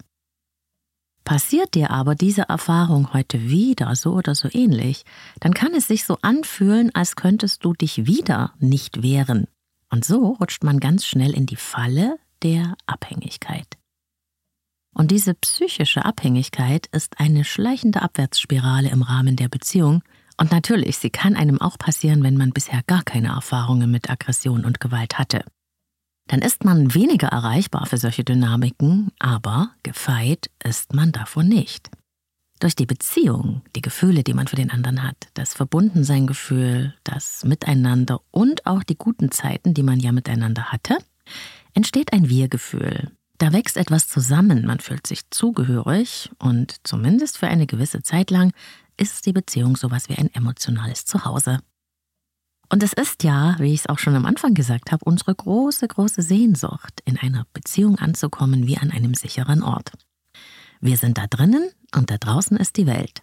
Passiert 1.24 1.74
dir 1.74 1.90
aber 1.90 2.14
diese 2.14 2.48
Erfahrung 2.48 3.12
heute 3.12 3.50
wieder 3.50 3.94
so 3.96 4.14
oder 4.14 4.34
so 4.34 4.48
ähnlich, 4.50 5.04
dann 5.40 5.52
kann 5.52 5.74
es 5.74 5.86
sich 5.86 6.04
so 6.04 6.18
anfühlen, 6.22 6.94
als 6.94 7.16
könntest 7.16 7.64
du 7.64 7.74
dich 7.74 8.06
wieder 8.06 8.54
nicht 8.58 9.02
wehren. 9.02 9.46
Und 9.90 10.04
so 10.04 10.32
rutscht 10.40 10.64
man 10.64 10.80
ganz 10.80 11.04
schnell 11.04 11.34
in 11.34 11.46
die 11.46 11.56
Falle 11.56 12.18
der 12.42 12.76
Abhängigkeit. 12.86 13.66
Und 14.94 15.10
diese 15.10 15.34
psychische 15.34 16.04
Abhängigkeit 16.04 16.86
ist 16.88 17.20
eine 17.20 17.44
schleichende 17.44 18.02
Abwärtsspirale 18.02 18.90
im 18.90 19.02
Rahmen 19.02 19.36
der 19.36 19.48
Beziehung. 19.48 20.02
Und 20.36 20.50
natürlich, 20.52 20.98
sie 20.98 21.10
kann 21.10 21.36
einem 21.36 21.60
auch 21.60 21.78
passieren, 21.78 22.22
wenn 22.22 22.36
man 22.36 22.52
bisher 22.52 22.82
gar 22.86 23.02
keine 23.02 23.28
Erfahrungen 23.28 23.90
mit 23.90 24.10
Aggression 24.10 24.64
und 24.64 24.80
Gewalt 24.80 25.18
hatte. 25.18 25.44
dann 26.28 26.40
ist 26.42 26.64
man 26.64 26.94
weniger 26.94 27.28
erreichbar 27.28 27.86
für 27.86 27.96
solche 27.96 28.22
Dynamiken, 28.22 29.10
aber 29.18 29.70
gefeit 29.82 30.50
ist 30.62 30.92
man 30.94 31.10
davon 31.10 31.48
nicht. 31.48 31.90
Durch 32.60 32.76
die 32.76 32.86
Beziehung, 32.86 33.62
die 33.74 33.82
Gefühle, 33.82 34.22
die 34.24 34.34
man 34.34 34.46
für 34.46 34.56
den 34.56 34.70
anderen 34.70 35.02
hat, 35.02 35.16
das 35.34 35.54
Verbundensein-Gefühl, 35.54 36.94
das 37.04 37.44
Miteinander 37.44 38.20
und 38.30 38.66
auch 38.66 38.82
die 38.82 38.96
guten 38.96 39.30
Zeiten, 39.30 39.74
die 39.74 39.82
man 39.82 40.00
ja 40.00 40.12
miteinander 40.12 40.64
hatte, 40.70 40.98
entsteht 41.74 42.12
ein 42.12 42.28
Wir-Gefühl. 42.28 43.12
Da 43.38 43.52
wächst 43.52 43.76
etwas 43.76 44.08
zusammen, 44.08 44.66
man 44.66 44.80
fühlt 44.80 45.06
sich 45.06 45.30
zugehörig 45.30 46.30
und 46.38 46.76
zumindest 46.82 47.38
für 47.38 47.46
eine 47.46 47.66
gewisse 47.66 48.02
Zeit 48.02 48.30
lang 48.30 48.52
ist 48.96 49.26
die 49.26 49.32
Beziehung 49.32 49.76
sowas 49.76 50.08
wie 50.08 50.16
ein 50.16 50.34
emotionales 50.34 51.04
Zuhause. 51.04 51.60
Und 52.68 52.82
es 52.82 52.92
ist 52.92 53.22
ja, 53.22 53.56
wie 53.60 53.72
ich 53.72 53.80
es 53.80 53.86
auch 53.86 53.98
schon 53.98 54.16
am 54.16 54.26
Anfang 54.26 54.54
gesagt 54.54 54.90
habe, 54.92 55.04
unsere 55.04 55.34
große, 55.34 55.86
große 55.86 56.20
Sehnsucht, 56.20 57.00
in 57.04 57.16
einer 57.16 57.46
Beziehung 57.52 57.96
anzukommen 57.96 58.66
wie 58.66 58.76
an 58.76 58.90
einem 58.90 59.14
sicheren 59.14 59.62
Ort. 59.62 59.92
Wir 60.80 60.96
sind 60.96 61.16
da 61.16 61.26
drinnen 61.28 61.70
und 61.94 62.10
da 62.10 62.18
draußen 62.18 62.56
ist 62.56 62.76
die 62.76 62.86
Welt. 62.86 63.22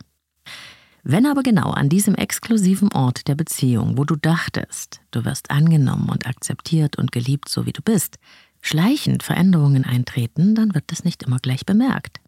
Wenn 1.03 1.27
aber 1.27 1.43
genau 1.43 1.69
an 1.69 1.89
diesem 1.89 2.15
exklusiven 2.15 2.91
Ort 2.93 3.27
der 3.27 3.35
Beziehung, 3.35 3.97
wo 3.97 4.05
du 4.05 4.15
dachtest, 4.15 5.01
du 5.11 5.23
wirst 5.23 5.51
angenommen 5.51 6.09
und 6.09 6.25
akzeptiert 6.25 6.97
und 6.97 7.11
geliebt, 7.11 7.47
so 7.47 7.67
wie 7.67 7.73
du 7.73 7.83
bist, 7.83 8.17
schleichend 8.65 9.21
Veränderungen 9.21 9.85
eintreten, 9.85 10.55
dann 10.55 10.73
wird 10.73 10.85
das 10.87 11.03
nicht 11.03 11.23
immer 11.23 11.37
gleich 11.37 11.65
bemerkt. 11.65 12.19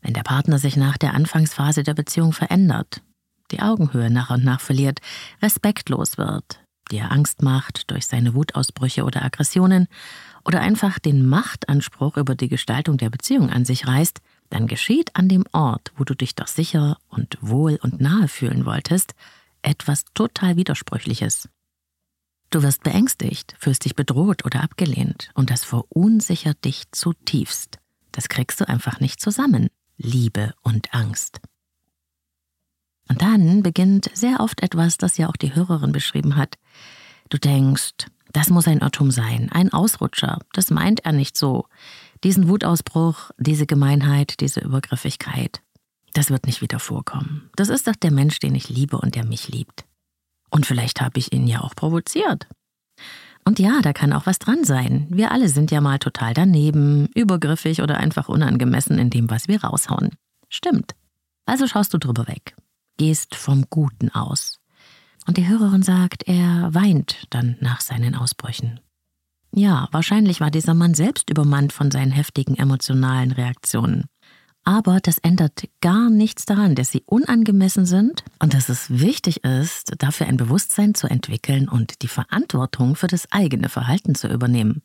Wenn 0.00 0.12
der 0.12 0.24
Partner 0.24 0.58
sich 0.58 0.76
nach 0.76 0.98
der 0.98 1.14
Anfangsphase 1.14 1.84
der 1.84 1.94
Beziehung 1.94 2.32
verändert, 2.32 3.00
die 3.52 3.60
Augenhöhe 3.60 4.10
nach 4.10 4.30
und 4.30 4.44
nach 4.44 4.60
verliert, 4.60 5.00
respektlos 5.40 6.18
wird, 6.18 6.60
dir 6.90 7.12
Angst 7.12 7.42
macht 7.42 7.90
durch 7.92 8.06
seine 8.06 8.34
Wutausbrüche 8.34 9.04
oder 9.04 9.24
Aggressionen 9.24 9.86
oder 10.44 10.60
einfach 10.60 10.98
den 10.98 11.24
Machtanspruch 11.28 12.16
über 12.16 12.34
die 12.34 12.48
Gestaltung 12.48 12.96
der 12.96 13.10
Beziehung 13.10 13.48
an 13.48 13.64
sich 13.64 13.86
reißt, 13.86 14.20
dann 14.50 14.66
geschieht 14.66 15.14
an 15.14 15.28
dem 15.28 15.44
Ort, 15.52 15.92
wo 15.96 16.02
du 16.02 16.14
dich 16.14 16.34
doch 16.34 16.48
sicher 16.48 16.98
und 17.08 17.38
wohl 17.40 17.78
und 17.82 18.00
nahe 18.00 18.26
fühlen 18.26 18.66
wolltest, 18.66 19.14
etwas 19.62 20.04
total 20.12 20.56
Widersprüchliches. 20.56 21.48
Du 22.52 22.62
wirst 22.62 22.82
beängstigt, 22.82 23.54
fühlst 23.58 23.86
dich 23.86 23.96
bedroht 23.96 24.44
oder 24.44 24.62
abgelehnt 24.62 25.30
und 25.32 25.48
das 25.48 25.64
verunsichert 25.64 26.62
dich 26.66 26.84
zutiefst. 26.92 27.78
Das 28.12 28.28
kriegst 28.28 28.60
du 28.60 28.68
einfach 28.68 29.00
nicht 29.00 29.22
zusammen, 29.22 29.70
Liebe 29.96 30.52
und 30.60 30.92
Angst. 30.92 31.40
Und 33.08 33.22
dann 33.22 33.62
beginnt 33.62 34.10
sehr 34.12 34.40
oft 34.40 34.62
etwas, 34.62 34.98
das 34.98 35.16
ja 35.16 35.30
auch 35.30 35.36
die 35.36 35.54
Hörerin 35.54 35.92
beschrieben 35.92 36.36
hat. 36.36 36.58
Du 37.30 37.38
denkst, 37.38 37.94
das 38.34 38.50
muss 38.50 38.68
ein 38.68 38.80
Irrtum 38.80 39.10
sein, 39.10 39.50
ein 39.50 39.72
Ausrutscher, 39.72 40.38
das 40.52 40.70
meint 40.70 41.06
er 41.06 41.12
nicht 41.12 41.38
so 41.38 41.68
diesen 42.22 42.48
Wutausbruch, 42.48 43.30
diese 43.38 43.66
Gemeinheit, 43.66 44.40
diese 44.40 44.60
Übergriffigkeit, 44.60 45.62
das 46.12 46.28
wird 46.28 46.44
nicht 46.44 46.60
wieder 46.60 46.80
vorkommen. 46.80 47.48
Das 47.56 47.70
ist 47.70 47.86
doch 47.86 47.96
der 47.96 48.12
Mensch, 48.12 48.40
den 48.40 48.54
ich 48.54 48.68
liebe 48.68 48.98
und 48.98 49.14
der 49.14 49.24
mich 49.24 49.48
liebt. 49.48 49.86
Und 50.52 50.66
vielleicht 50.66 51.00
habe 51.00 51.18
ich 51.18 51.32
ihn 51.32 51.46
ja 51.46 51.62
auch 51.62 51.74
provoziert. 51.74 52.46
Und 53.44 53.58
ja, 53.58 53.80
da 53.82 53.92
kann 53.92 54.12
auch 54.12 54.26
was 54.26 54.38
dran 54.38 54.64
sein. 54.64 55.06
Wir 55.10 55.32
alle 55.32 55.48
sind 55.48 55.70
ja 55.70 55.80
mal 55.80 55.98
total 55.98 56.34
daneben, 56.34 57.08
übergriffig 57.14 57.82
oder 57.82 57.96
einfach 57.96 58.28
unangemessen 58.28 58.98
in 58.98 59.10
dem, 59.10 59.30
was 59.30 59.48
wir 59.48 59.64
raushauen. 59.64 60.10
Stimmt. 60.48 60.92
Also 61.46 61.66
schaust 61.66 61.92
du 61.92 61.98
drüber 61.98 62.28
weg, 62.28 62.54
gehst 62.98 63.34
vom 63.34 63.64
Guten 63.68 64.10
aus. 64.10 64.60
Und 65.26 65.38
die 65.38 65.48
Hörerin 65.48 65.82
sagt, 65.82 66.28
er 66.28 66.72
weint 66.72 67.26
dann 67.30 67.56
nach 67.60 67.80
seinen 67.80 68.14
Ausbrüchen. 68.14 68.80
Ja, 69.54 69.88
wahrscheinlich 69.90 70.40
war 70.40 70.50
dieser 70.50 70.74
Mann 70.74 70.94
selbst 70.94 71.30
übermannt 71.30 71.72
von 71.72 71.90
seinen 71.90 72.12
heftigen 72.12 72.56
emotionalen 72.56 73.32
Reaktionen. 73.32 74.04
Aber 74.64 75.00
das 75.00 75.18
ändert 75.18 75.68
gar 75.80 76.08
nichts 76.08 76.44
daran, 76.44 76.74
dass 76.74 76.90
sie 76.90 77.02
unangemessen 77.06 77.84
sind 77.84 78.24
und 78.38 78.54
dass 78.54 78.68
es 78.68 78.90
wichtig 78.90 79.42
ist, 79.44 79.94
dafür 79.98 80.28
ein 80.28 80.36
Bewusstsein 80.36 80.94
zu 80.94 81.08
entwickeln 81.08 81.68
und 81.68 82.02
die 82.02 82.08
Verantwortung 82.08 82.94
für 82.94 83.08
das 83.08 83.30
eigene 83.32 83.68
Verhalten 83.68 84.14
zu 84.14 84.28
übernehmen. 84.28 84.82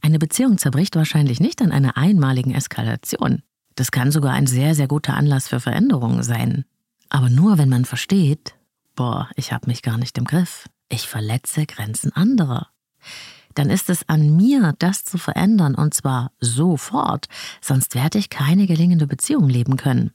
Eine 0.00 0.18
Beziehung 0.18 0.56
zerbricht 0.56 0.96
wahrscheinlich 0.96 1.40
nicht 1.40 1.60
an 1.60 1.72
einer 1.72 1.96
einmaligen 1.96 2.54
Eskalation. 2.54 3.42
Das 3.74 3.90
kann 3.90 4.10
sogar 4.10 4.32
ein 4.32 4.46
sehr, 4.46 4.74
sehr 4.74 4.88
guter 4.88 5.14
Anlass 5.14 5.48
für 5.48 5.60
Veränderungen 5.60 6.22
sein. 6.22 6.64
Aber 7.10 7.28
nur 7.28 7.58
wenn 7.58 7.68
man 7.68 7.84
versteht, 7.84 8.54
boah, 8.94 9.28
ich 9.36 9.52
habe 9.52 9.66
mich 9.66 9.82
gar 9.82 9.98
nicht 9.98 10.16
im 10.16 10.24
Griff. 10.24 10.68
Ich 10.88 11.06
verletze 11.06 11.66
Grenzen 11.66 12.12
anderer 12.12 12.68
dann 13.56 13.70
ist 13.70 13.90
es 13.90 14.08
an 14.08 14.36
mir, 14.36 14.74
das 14.78 15.04
zu 15.04 15.18
verändern 15.18 15.74
und 15.74 15.94
zwar 15.94 16.32
sofort, 16.40 17.26
sonst 17.60 17.94
werde 17.94 18.18
ich 18.18 18.30
keine 18.30 18.66
gelingende 18.66 19.06
Beziehung 19.06 19.48
leben 19.48 19.76
können. 19.76 20.12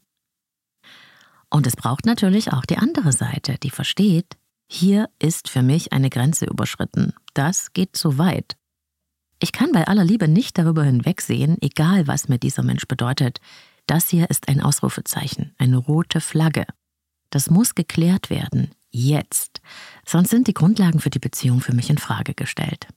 Und 1.50 1.68
es 1.68 1.76
braucht 1.76 2.06
natürlich 2.06 2.54
auch 2.54 2.66
die 2.66 2.78
andere 2.78 3.12
Seite, 3.12 3.58
die 3.62 3.72
versteht, 3.72 4.38
hier 4.70 5.10
ist 5.20 5.50
für 5.50 5.64
mich 5.64 5.92
eine 5.92 6.10
Grenze 6.10 6.46
überschritten. 6.46 7.14
Das 7.34 7.74
geht 7.74 7.98
zu 7.98 8.18
weit. 8.18 8.56
Ich 9.40 9.52
kann 9.52 9.72
bei 9.74 9.88
aller 9.88 10.06
Liebe 10.06 10.28
nicht 10.28 10.58
darüber 10.58 10.84
hinwegsehen, 10.84 11.58
egal 11.62 12.08
was 12.08 12.30
mir 12.30 12.38
dieser 12.38 12.64
Mensch 12.64 12.88
bedeutet. 12.88 13.42
Das 13.88 14.08
hier 14.08 14.30
ist 14.30 14.48
ein 14.48 14.62
Ausrufezeichen, 14.62 15.54
eine 15.58 15.78
rote 15.78 16.22
Flagge. 16.22 16.66
Das 17.32 17.50
muss 17.50 17.76
geklärt 17.76 18.30
werden, 18.30 18.72
jetzt. 18.92 19.62
Sonst 20.06 20.30
sind 20.30 20.48
die 20.48 20.54
Grundlagen 20.54 21.00
für 21.00 21.10
die 21.10 21.20
Beziehung 21.20 21.60
für 21.60 21.74
mich 21.74 21.90
in 21.90 21.98
Frage 21.98 22.34
gestellt. 22.34 22.88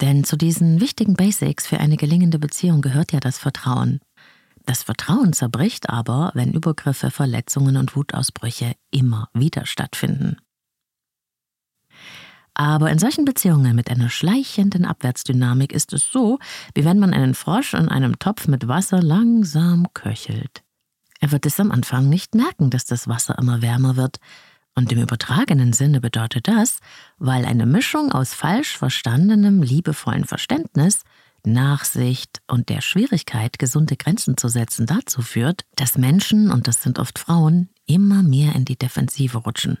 Denn 0.00 0.24
zu 0.24 0.36
diesen 0.36 0.80
wichtigen 0.80 1.14
Basics 1.14 1.66
für 1.66 1.78
eine 1.78 1.96
gelingende 1.96 2.38
Beziehung 2.38 2.80
gehört 2.80 3.12
ja 3.12 3.20
das 3.20 3.38
Vertrauen. 3.38 4.00
Das 4.64 4.82
Vertrauen 4.82 5.32
zerbricht 5.32 5.90
aber, 5.90 6.30
wenn 6.34 6.52
Übergriffe, 6.52 7.10
Verletzungen 7.10 7.76
und 7.76 7.96
Wutausbrüche 7.96 8.74
immer 8.90 9.28
wieder 9.34 9.66
stattfinden. 9.66 10.36
Aber 12.54 12.90
in 12.90 12.98
solchen 12.98 13.24
Beziehungen 13.24 13.74
mit 13.74 13.90
einer 13.90 14.10
schleichenden 14.10 14.84
Abwärtsdynamik 14.84 15.72
ist 15.72 15.92
es 15.92 16.10
so, 16.10 16.38
wie 16.74 16.84
wenn 16.84 16.98
man 16.98 17.14
einen 17.14 17.34
Frosch 17.34 17.74
in 17.74 17.88
einem 17.88 18.18
Topf 18.18 18.48
mit 18.48 18.68
Wasser 18.68 19.02
langsam 19.02 19.86
köchelt. 19.94 20.62
Er 21.20 21.32
wird 21.32 21.46
es 21.46 21.60
am 21.60 21.70
Anfang 21.70 22.08
nicht 22.08 22.34
merken, 22.34 22.70
dass 22.70 22.84
das 22.84 23.06
Wasser 23.06 23.38
immer 23.38 23.62
wärmer 23.62 23.96
wird, 23.96 24.18
und 24.80 24.90
im 24.92 25.02
übertragenen 25.02 25.74
Sinne 25.74 26.00
bedeutet 26.00 26.48
das, 26.48 26.78
weil 27.18 27.44
eine 27.44 27.66
Mischung 27.66 28.12
aus 28.12 28.32
falsch 28.32 28.78
verstandenem, 28.78 29.62
liebevollen 29.62 30.24
Verständnis, 30.24 31.02
Nachsicht 31.44 32.40
und 32.46 32.70
der 32.70 32.80
Schwierigkeit, 32.80 33.58
gesunde 33.58 33.98
Grenzen 33.98 34.38
zu 34.38 34.48
setzen, 34.48 34.86
dazu 34.86 35.20
führt, 35.20 35.66
dass 35.76 35.98
Menschen, 35.98 36.50
und 36.50 36.66
das 36.66 36.82
sind 36.82 36.98
oft 36.98 37.18
Frauen, 37.18 37.68
immer 37.84 38.22
mehr 38.22 38.54
in 38.54 38.64
die 38.64 38.78
Defensive 38.78 39.36
rutschen. 39.36 39.76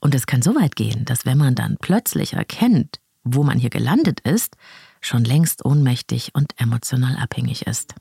Und 0.00 0.14
es 0.14 0.26
kann 0.26 0.42
so 0.42 0.54
weit 0.54 0.76
gehen, 0.76 1.06
dass 1.06 1.24
wenn 1.24 1.38
man 1.38 1.54
dann 1.54 1.78
plötzlich 1.80 2.34
erkennt, 2.34 3.00
wo 3.24 3.42
man 3.42 3.58
hier 3.58 3.70
gelandet 3.70 4.20
ist, 4.20 4.54
schon 5.00 5.24
längst 5.24 5.64
ohnmächtig 5.64 6.34
und 6.34 6.60
emotional 6.60 7.16
abhängig 7.16 7.66
ist. 7.66 7.94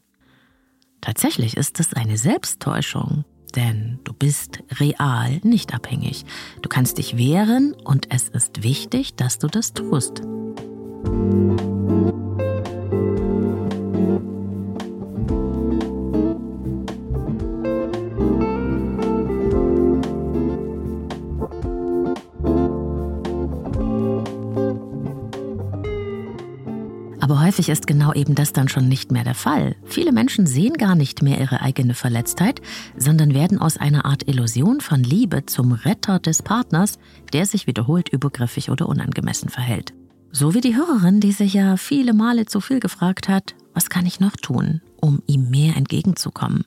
Tatsächlich 0.99 1.55
ist 1.55 1.79
es 1.79 1.93
eine 1.93 2.17
Selbsttäuschung, 2.17 3.23
denn 3.51 3.99
du 4.03 4.13
bist 4.13 4.59
real 4.79 5.39
nicht 5.43 5.73
abhängig. 5.73 6.25
Du 6.61 6.69
kannst 6.69 6.97
dich 6.97 7.17
wehren 7.17 7.73
und 7.83 8.07
es 8.13 8.29
ist 8.29 8.63
wichtig, 8.63 9.15
dass 9.15 9.39
du 9.39 9.47
das 9.47 9.73
tust. 9.73 10.21
Aber 27.29 27.41
häufig 27.41 27.69
ist 27.69 27.85
genau 27.85 28.11
eben 28.11 28.33
das 28.33 28.53
dann 28.53 28.69
schon 28.69 28.89
nicht 28.89 29.11
mehr 29.11 29.23
der 29.23 29.35
Fall. 29.35 29.75
Viele 29.85 30.11
Menschen 30.11 30.47
sehen 30.47 30.73
gar 30.73 30.95
nicht 30.95 31.21
mehr 31.21 31.39
ihre 31.39 31.61
eigene 31.61 31.93
Verletztheit, 31.93 32.59
sondern 32.97 33.35
werden 33.35 33.59
aus 33.59 33.77
einer 33.77 34.05
Art 34.05 34.27
Illusion 34.27 34.81
von 34.81 35.03
Liebe 35.03 35.45
zum 35.45 35.73
Retter 35.73 36.17
des 36.17 36.41
Partners, 36.41 36.97
der 37.31 37.45
sich 37.45 37.67
wiederholt 37.67 38.09
übergriffig 38.09 38.71
oder 38.71 38.89
unangemessen 38.89 39.49
verhält. 39.49 39.93
So 40.31 40.55
wie 40.55 40.61
die 40.61 40.75
Hörerin, 40.75 41.19
die 41.19 41.31
sich 41.31 41.53
ja 41.53 41.77
viele 41.77 42.15
Male 42.15 42.47
zu 42.47 42.61
viel 42.61 42.79
gefragt 42.79 43.29
hat, 43.29 43.53
was 43.75 43.91
kann 43.91 44.07
ich 44.07 44.19
noch 44.19 44.35
tun, 44.35 44.81
um 44.99 45.21
ihm 45.27 45.51
mehr 45.51 45.77
entgegenzukommen? 45.77 46.65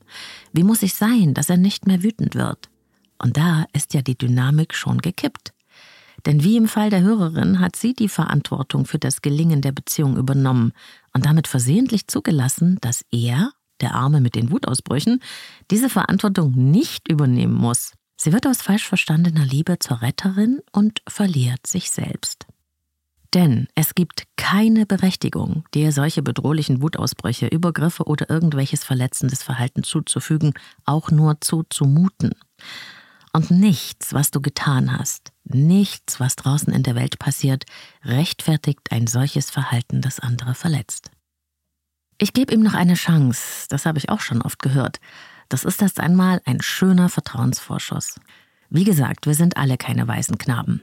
Wie 0.53 0.63
muss 0.63 0.85
ich 0.85 0.95
sein, 0.95 1.35
dass 1.35 1.51
er 1.51 1.57
nicht 1.57 1.89
mehr 1.89 2.05
wütend 2.05 2.37
wird? 2.37 2.69
Und 3.19 3.37
da 3.37 3.65
ist 3.73 3.95
ja 3.95 4.03
die 4.03 4.17
Dynamik 4.17 4.75
schon 4.75 4.99
gekippt. 4.99 5.53
Denn 6.27 6.45
wie 6.45 6.57
im 6.57 6.69
Fall 6.69 6.91
der 6.91 7.03
Hörerin 7.03 7.61
hat 7.61 7.77
sie 7.77 7.95
die 7.95 8.09
Verantwortung 8.09 8.87
für 8.87 8.99
das 8.99 9.23
Gelingen 9.23 9.61
der 9.61 9.73
Beziehung 9.73 10.17
übernommen 10.17 10.73
und 11.13 11.27
damit 11.27 11.49
versehentlich 11.49 12.07
zugelassen, 12.07 12.79
dass 12.81 13.05
er, 13.11 13.53
der 13.81 13.95
Arme 13.95 14.21
mit 14.21 14.37
den 14.37 14.51
Wutausbrüchen, 14.51 15.21
diese 15.71 15.89
Verantwortung 15.89 16.53
nicht 16.53 17.09
übernehmen 17.09 17.55
muss. 17.55 17.93
Sie 18.17 18.33
wird 18.33 18.47
aus 18.47 18.63
falsch 18.63 18.87
verstandener 18.87 19.45
Liebe 19.45 19.81
zur 19.81 20.01
Retterin 20.01 20.61
und 20.71 21.03
verliert 21.09 21.67
sich 21.67 21.91
selbst. 21.91 22.47
Denn 23.35 23.67
es 23.75 23.95
gibt 23.95 24.25
keine 24.37 24.85
Berechtigung, 24.85 25.65
dir 25.73 25.91
solche 25.91 26.23
bedrohlichen 26.23 26.83
Wutausbrüche, 26.83 27.47
Übergriffe 27.47 28.05
oder 28.05 28.29
irgendwelches 28.29 28.85
verletzendes 28.85 29.43
Verhalten 29.43 29.83
zuzufügen, 29.83 30.53
auch 30.85 31.11
nur 31.11 31.41
zuzumuten. 31.41 32.33
Und 33.35 33.51
nichts, 33.51 34.13
was 34.13 34.31
du 34.31 34.43
getan 34.43 34.97
hast, 34.97 35.33
nichts, 35.45 36.21
was 36.21 36.37
draußen 36.37 36.73
in 36.73 36.83
der 36.83 36.95
Welt 36.95 37.19
passiert, 37.19 37.65
rechtfertigt 38.05 38.91
ein 38.91 39.07
solches 39.07 39.51
Verhalten, 39.51 40.03
das 40.03 40.21
andere 40.21 40.55
verletzt. 40.55 41.11
Ich 42.19 42.35
gebe 42.35 42.53
ihm 42.53 42.63
noch 42.63 42.75
eine 42.75 42.95
Chance, 42.95 43.67
das 43.71 43.87
habe 43.87 43.99
ich 43.99 44.11
auch 44.11 44.21
schon 44.21 44.43
oft 44.43 44.61
gehört. 44.61 45.01
Das 45.49 45.65
ist 45.65 45.81
erst 45.81 45.99
einmal 45.99 46.43
ein 46.45 46.61
schöner 46.61 47.09
Vertrauensvorschuss. 47.09 48.21
Wie 48.69 48.85
gesagt, 48.85 49.27
wir 49.27 49.35
sind 49.35 49.57
alle 49.57 49.77
keine 49.77 50.07
weißen 50.07 50.37
Knaben. 50.39 50.83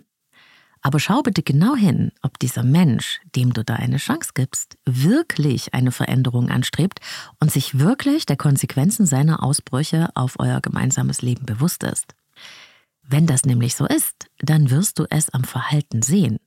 Aber 0.82 1.00
schau 1.00 1.22
bitte 1.22 1.44
genau 1.44 1.76
hin, 1.76 2.12
ob 2.22 2.40
dieser 2.40 2.64
Mensch, 2.64 3.20
dem 3.36 3.54
du 3.54 3.64
da 3.64 3.76
eine 3.76 3.98
Chance 3.98 4.32
gibst, 4.34 4.78
wirklich 4.86 5.74
eine 5.74 5.92
Veränderung 5.92 6.50
anstrebt 6.50 7.00
und 7.40 7.52
sich 7.52 7.80
wirklich 7.80 8.26
der 8.26 8.38
Konsequenzen 8.38 9.06
seiner 9.06 9.44
Ausbrüche 9.44 10.10
auf 10.16 10.40
euer 10.40 10.62
gemeinsames 10.62 11.22
Leben 11.22 11.46
bewusst 11.46 11.84
ist. 11.84 12.16
Wenn 13.12 13.26
das 13.26 13.44
nämlich 13.44 13.76
so 13.76 13.88
ist, 13.88 14.28
dann 14.38 14.70
wirst 14.70 15.00
du 15.00 15.06
es 15.10 15.30
am 15.32 15.44
Verhalten 15.44 16.04
sehen. 16.04 16.38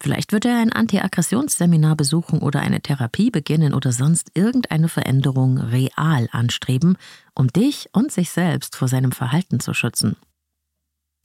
Vielleicht 0.00 0.32
wird 0.32 0.44
er 0.44 0.58
ein 0.58 0.72
Antiaggressionsseminar 0.72 1.94
besuchen 1.94 2.40
oder 2.40 2.60
eine 2.60 2.80
Therapie 2.80 3.30
beginnen 3.30 3.72
oder 3.72 3.92
sonst 3.92 4.32
irgendeine 4.34 4.88
Veränderung 4.88 5.58
real 5.58 6.28
anstreben, 6.32 6.96
um 7.34 7.48
dich 7.48 7.88
und 7.92 8.10
sich 8.10 8.30
selbst 8.30 8.74
vor 8.74 8.88
seinem 8.88 9.12
Verhalten 9.12 9.60
zu 9.60 9.72
schützen. 9.72 10.16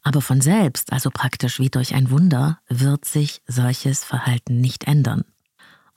Aber 0.04 0.22
von 0.22 0.42
selbst, 0.42 0.94
also 0.94 1.10
praktisch 1.10 1.58
wie 1.60 1.70
durch 1.70 1.96
ein 1.96 2.12
Wunder, 2.12 2.60
wird 2.70 3.06
sich 3.06 3.42
solches 3.48 4.04
Verhalten 4.04 4.62
nicht 4.62 4.84
ändern. 4.84 5.24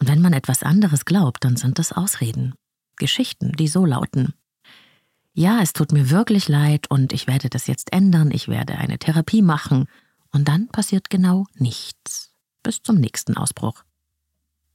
Und 0.00 0.08
wenn 0.08 0.22
man 0.22 0.32
etwas 0.32 0.62
anderes 0.62 1.04
glaubt, 1.04 1.44
dann 1.44 1.56
sind 1.56 1.78
es 1.78 1.92
Ausreden. 1.92 2.54
Geschichten, 2.96 3.52
die 3.52 3.68
so 3.68 3.84
lauten. 3.84 4.32
Ja, 5.38 5.60
es 5.62 5.72
tut 5.72 5.92
mir 5.92 6.10
wirklich 6.10 6.48
leid 6.48 6.90
und 6.90 7.12
ich 7.12 7.26
werde 7.26 7.48
das 7.48 7.66
jetzt 7.66 7.92
ändern, 7.92 8.30
ich 8.32 8.48
werde 8.48 8.76
eine 8.76 8.98
Therapie 8.98 9.42
machen. 9.42 9.86
Und 10.32 10.48
dann 10.48 10.68
passiert 10.68 11.10
genau 11.10 11.46
nichts. 11.54 12.32
Bis 12.62 12.82
zum 12.82 12.96
nächsten 12.96 13.36
Ausbruch. 13.36 13.84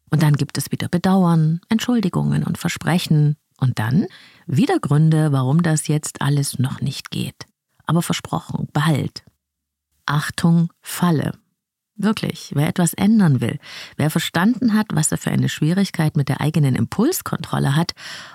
Und 0.10 0.24
dann 0.24 0.36
gibt 0.36 0.58
es 0.58 0.72
wieder 0.72 0.88
Bedauern, 0.88 1.60
Entschuldigungen 1.70 2.44
und 2.44 2.58
Versprechen. 2.58 3.36
Und 3.60 3.78
dann 3.78 4.08
wieder 4.48 4.80
Gründe, 4.80 5.32
warum 5.32 5.64
das 5.64 5.88
jetzt 5.88 6.22
alles 6.22 6.60
noch 6.60 6.82
nicht 6.82 7.12
geht 7.12 7.46
aber 7.86 8.02
versprochen, 8.02 8.68
bald. 8.74 9.24
Achtung, 10.06 10.72
Falle. 10.82 11.34
Wirklich, 12.04 12.52
wer 12.54 12.68
etwas 12.68 12.94
ändern 12.94 13.40
will, 13.40 13.60
wer 13.96 14.10
verstanden 14.10 14.74
hat, 14.74 14.88
was 14.92 15.10
er 15.14 15.18
für 15.18 15.32
eine 15.32 15.48
Schwierigkeit 15.48 16.18
mit 16.18 16.28
der 16.28 16.42
eigenen 16.42 16.76
Impulskontrolle 16.76 17.78
hat 17.78 17.94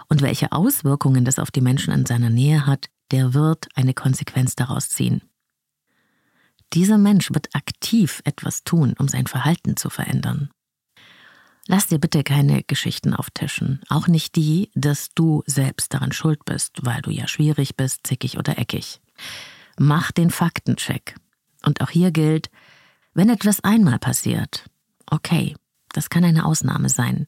und 0.09 0.23
welche 0.23 0.53
Auswirkungen 0.53 1.27
das 1.27 1.39
auf 1.39 1.51
die 1.51 1.61
Menschen 1.61 1.93
in 1.93 2.07
seiner 2.07 2.31
Nähe 2.31 2.67
hat, 2.67 2.87
der 3.11 3.35
wird 3.35 3.69
eine 3.75 3.93
Konsequenz 3.93 4.57
daraus 4.57 4.89
ziehen. 4.89 5.21
Dieser 6.73 6.97
Mensch 6.97 7.31
wird 7.31 7.55
aktiv 7.55 8.23
etwas 8.25 8.65
tun, 8.65 8.95
um 8.99 9.07
sein 9.07 9.27
Verhalten 9.27 9.77
zu 9.77 9.91
verändern. 9.91 10.49
Lass 11.67 11.89
dir 11.89 11.99
bitte 11.99 12.25
keine 12.25 12.63
Geschichten 12.63 13.13
auftischen, 13.13 13.83
auch 13.91 14.09
nicht 14.09 14.37
die, 14.37 14.71
dass 14.75 15.11
du 15.15 15.43
selbst 15.45 15.93
daran 15.93 16.13
schuld 16.13 16.47
bist, 16.47 16.79
weil 16.87 17.03
du 17.03 17.11
ja 17.11 17.29
schwierig 17.29 17.77
bist, 17.77 18.07
zickig 18.07 18.39
oder 18.39 18.59
eckig. 18.59 19.03
Mach 19.79 20.11
den 20.11 20.31
Faktencheck. 20.31 21.17
Und 21.65 21.83
auch 21.83 21.91
hier 21.91 22.13
gilt, 22.13 22.51
wenn 23.19 23.31
etwas 23.31 23.65
einmal 23.65 23.99
passiert, 23.99 24.71
okay, 25.11 25.57
das 25.93 26.09
kann 26.09 26.23
eine 26.23 26.45
Ausnahme 26.45 26.89
sein. 26.89 27.27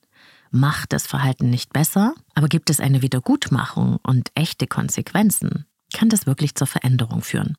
Macht 0.53 0.93
das 0.93 1.09
Verhalten 1.09 1.51
nicht 1.51 1.73
besser, 1.73 2.15
aber 2.33 2.47
gibt 2.47 2.71
es 2.71 2.79
eine 2.79 3.03
Wiedergutmachung 3.03 3.99
und 4.05 4.31
echte 4.37 4.69
Konsequenzen, 4.69 5.67
kann 5.93 6.09
das 6.09 6.27
wirklich 6.27 6.55
zur 6.55 6.69
Veränderung 6.69 7.23
führen. 7.23 7.57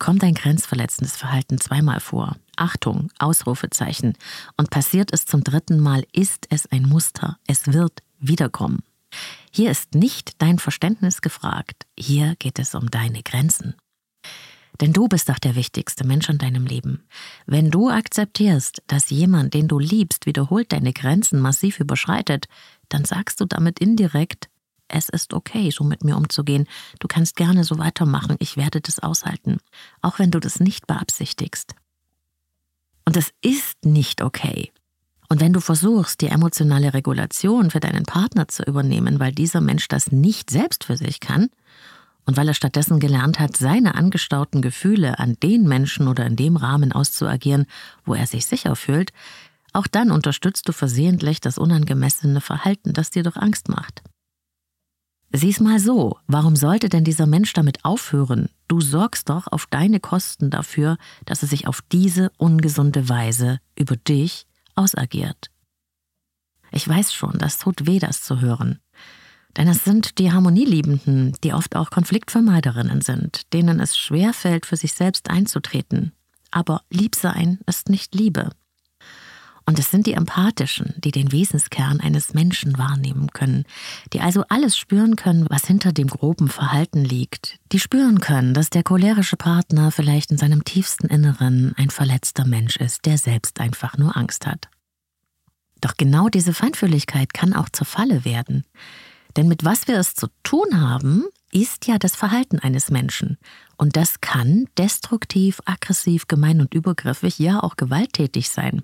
Kommt 0.00 0.24
ein 0.24 0.34
grenzverletzendes 0.34 1.16
Verhalten 1.16 1.60
zweimal 1.60 2.00
vor, 2.00 2.34
Achtung, 2.56 3.12
Ausrufezeichen, 3.20 4.14
und 4.56 4.70
passiert 4.70 5.12
es 5.12 5.26
zum 5.26 5.44
dritten 5.44 5.78
Mal, 5.78 6.04
ist 6.12 6.48
es 6.50 6.66
ein 6.72 6.88
Muster, 6.88 7.38
es 7.46 7.68
wird 7.72 8.02
wiederkommen. 8.18 8.82
Hier 9.52 9.70
ist 9.70 9.94
nicht 9.94 10.42
dein 10.42 10.58
Verständnis 10.58 11.20
gefragt, 11.20 11.86
hier 11.96 12.34
geht 12.40 12.58
es 12.58 12.74
um 12.74 12.90
deine 12.90 13.22
Grenzen. 13.22 13.76
Denn 14.80 14.92
du 14.92 15.08
bist 15.08 15.28
doch 15.28 15.38
der 15.38 15.56
wichtigste 15.56 16.06
Mensch 16.06 16.28
in 16.28 16.38
deinem 16.38 16.66
Leben. 16.66 17.02
Wenn 17.46 17.70
du 17.70 17.90
akzeptierst, 17.90 18.82
dass 18.86 19.10
jemand, 19.10 19.54
den 19.54 19.68
du 19.68 19.78
liebst, 19.78 20.26
wiederholt 20.26 20.72
deine 20.72 20.92
Grenzen 20.92 21.40
massiv 21.40 21.80
überschreitet, 21.80 22.46
dann 22.88 23.04
sagst 23.04 23.40
du 23.40 23.44
damit 23.44 23.78
indirekt, 23.78 24.48
es 24.88 25.08
ist 25.08 25.34
okay, 25.34 25.70
so 25.70 25.84
mit 25.84 26.02
mir 26.02 26.16
umzugehen. 26.16 26.66
Du 26.98 27.06
kannst 27.06 27.36
gerne 27.36 27.62
so 27.62 27.78
weitermachen, 27.78 28.36
ich 28.40 28.56
werde 28.56 28.80
das 28.80 28.98
aushalten, 28.98 29.58
auch 30.02 30.18
wenn 30.18 30.30
du 30.30 30.40
das 30.40 30.58
nicht 30.58 30.86
beabsichtigst. 30.86 31.74
Und 33.04 33.16
es 33.16 33.30
ist 33.40 33.84
nicht 33.84 34.22
okay, 34.22 34.72
und 35.32 35.40
wenn 35.40 35.52
du 35.52 35.60
versuchst, 35.60 36.22
die 36.22 36.26
emotionale 36.26 36.92
Regulation 36.92 37.70
für 37.70 37.78
deinen 37.78 38.02
Partner 38.02 38.48
zu 38.48 38.64
übernehmen, 38.64 39.20
weil 39.20 39.30
dieser 39.30 39.60
Mensch 39.60 39.86
das 39.86 40.10
nicht 40.10 40.50
selbst 40.50 40.82
für 40.82 40.96
sich 40.96 41.20
kann 41.20 41.50
und 42.26 42.36
weil 42.36 42.48
er 42.48 42.54
stattdessen 42.54 43.00
gelernt 43.00 43.38
hat, 43.38 43.56
seine 43.56 43.94
angestauten 43.94 44.62
Gefühle 44.62 45.18
an 45.18 45.36
den 45.42 45.66
Menschen 45.66 46.08
oder 46.08 46.26
in 46.26 46.36
dem 46.36 46.56
Rahmen 46.56 46.92
auszuagieren, 46.92 47.66
wo 48.04 48.14
er 48.14 48.26
sich 48.26 48.46
sicher 48.46 48.76
fühlt, 48.76 49.12
auch 49.72 49.86
dann 49.86 50.10
unterstützt 50.10 50.68
du 50.68 50.72
versehentlich 50.72 51.40
das 51.40 51.58
unangemessene 51.58 52.40
Verhalten, 52.40 52.92
das 52.92 53.10
dir 53.10 53.22
doch 53.22 53.36
Angst 53.36 53.68
macht. 53.68 54.02
Sieh's 55.32 55.60
mal 55.60 55.78
so, 55.78 56.18
warum 56.26 56.56
sollte 56.56 56.88
denn 56.88 57.04
dieser 57.04 57.26
Mensch 57.26 57.52
damit 57.52 57.84
aufhören? 57.84 58.48
Du 58.66 58.80
sorgst 58.80 59.28
doch 59.28 59.46
auf 59.46 59.66
deine 59.66 60.00
Kosten 60.00 60.50
dafür, 60.50 60.98
dass 61.24 61.42
er 61.42 61.48
sich 61.48 61.68
auf 61.68 61.82
diese 61.92 62.32
ungesunde 62.36 63.08
Weise 63.08 63.60
über 63.76 63.96
dich 63.96 64.46
ausagiert. 64.74 65.50
Ich 66.72 66.86
weiß 66.88 67.12
schon, 67.12 67.38
das 67.38 67.58
tut 67.58 67.86
weh, 67.86 68.00
das 68.00 68.22
zu 68.22 68.40
hören. 68.40 68.80
Denn 69.56 69.68
es 69.68 69.84
sind 69.84 70.18
die 70.18 70.32
Harmonieliebenden, 70.32 71.34
die 71.42 71.52
oft 71.52 71.76
auch 71.76 71.90
Konfliktvermeiderinnen 71.90 73.00
sind, 73.00 73.52
denen 73.52 73.80
es 73.80 73.98
schwer 73.98 74.32
fällt, 74.32 74.66
für 74.66 74.76
sich 74.76 74.92
selbst 74.92 75.28
einzutreten. 75.30 76.12
Aber 76.50 76.82
Liebsein 76.90 77.58
ist 77.66 77.88
nicht 77.88 78.14
Liebe. 78.14 78.50
Und 79.66 79.78
es 79.78 79.90
sind 79.90 80.06
die 80.06 80.14
Empathischen, 80.14 80.94
die 80.96 81.12
den 81.12 81.30
Wesenskern 81.30 82.00
eines 82.00 82.34
Menschen 82.34 82.76
wahrnehmen 82.76 83.30
können, 83.32 83.64
die 84.12 84.20
also 84.20 84.44
alles 84.48 84.76
spüren 84.76 85.14
können, 85.14 85.46
was 85.48 85.64
hinter 85.64 85.92
dem 85.92 86.08
groben 86.08 86.48
Verhalten 86.48 87.04
liegt, 87.04 87.60
die 87.70 87.78
spüren 87.78 88.20
können, 88.20 88.52
dass 88.52 88.70
der 88.70 88.82
cholerische 88.82 89.36
Partner 89.36 89.92
vielleicht 89.92 90.32
in 90.32 90.38
seinem 90.38 90.64
tiefsten 90.64 91.06
Inneren 91.06 91.72
ein 91.76 91.90
verletzter 91.90 92.46
Mensch 92.46 92.78
ist, 92.78 93.06
der 93.06 93.16
selbst 93.16 93.60
einfach 93.60 93.96
nur 93.96 94.16
Angst 94.16 94.44
hat. 94.44 94.68
Doch 95.80 95.96
genau 95.96 96.28
diese 96.28 96.52
Feinfühligkeit 96.52 97.32
kann 97.32 97.54
auch 97.54 97.68
zur 97.68 97.86
Falle 97.86 98.24
werden. 98.24 98.64
Denn 99.36 99.48
mit 99.48 99.64
was 99.64 99.88
wir 99.88 99.98
es 99.98 100.14
zu 100.14 100.28
tun 100.42 100.80
haben, 100.80 101.24
ist 101.52 101.86
ja 101.86 101.98
das 101.98 102.16
Verhalten 102.16 102.58
eines 102.58 102.90
Menschen. 102.90 103.38
Und 103.76 103.96
das 103.96 104.20
kann 104.20 104.66
destruktiv, 104.78 105.60
aggressiv, 105.64 106.28
gemein 106.28 106.60
und 106.60 106.74
übergriffig, 106.74 107.38
ja 107.38 107.62
auch 107.62 107.76
gewalttätig 107.76 108.50
sein. 108.50 108.82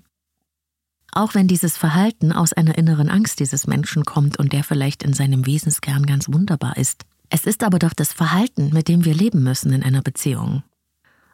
Auch 1.11 1.33
wenn 1.33 1.47
dieses 1.47 1.77
Verhalten 1.77 2.31
aus 2.31 2.53
einer 2.53 2.77
inneren 2.77 3.09
Angst 3.09 3.39
dieses 3.39 3.67
Menschen 3.67 4.05
kommt 4.05 4.37
und 4.37 4.53
der 4.53 4.63
vielleicht 4.63 5.03
in 5.03 5.13
seinem 5.13 5.45
Wesenskern 5.45 6.05
ganz 6.05 6.31
wunderbar 6.31 6.77
ist. 6.77 7.05
Es 7.29 7.45
ist 7.45 7.63
aber 7.63 7.79
doch 7.79 7.93
das 7.93 8.13
Verhalten, 8.13 8.71
mit 8.73 8.87
dem 8.87 9.03
wir 9.05 9.13
leben 9.13 9.43
müssen 9.43 9.73
in 9.73 9.83
einer 9.83 10.01
Beziehung. 10.01 10.63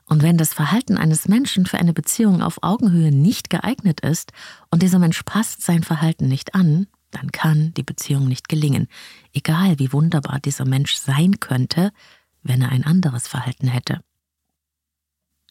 Und 0.05 0.21
wenn 0.21 0.37
das 0.37 0.53
Verhalten 0.53 0.97
eines 0.97 1.27
Menschen 1.27 1.65
für 1.65 1.77
eine 1.77 1.93
Beziehung 1.93 2.41
auf 2.41 2.61
Augenhöhe 2.61 3.11
nicht 3.11 3.49
geeignet 3.49 4.01
ist 4.01 4.31
und 4.69 4.83
dieser 4.83 4.99
Mensch 4.99 5.23
passt 5.23 5.61
sein 5.61 5.83
Verhalten 5.83 6.27
nicht 6.27 6.55
an, 6.55 6.87
dann 7.13 7.31
kann 7.31 7.73
die 7.73 7.83
Beziehung 7.83 8.27
nicht 8.27 8.49
gelingen, 8.49 8.87
egal 9.33 9.79
wie 9.79 9.93
wunderbar 9.93 10.39
dieser 10.39 10.65
Mensch 10.65 10.95
sein 10.95 11.39
könnte, 11.39 11.91
wenn 12.41 12.61
er 12.61 12.69
ein 12.69 12.83
anderes 12.83 13.27
Verhalten 13.27 13.67
hätte. 13.67 14.01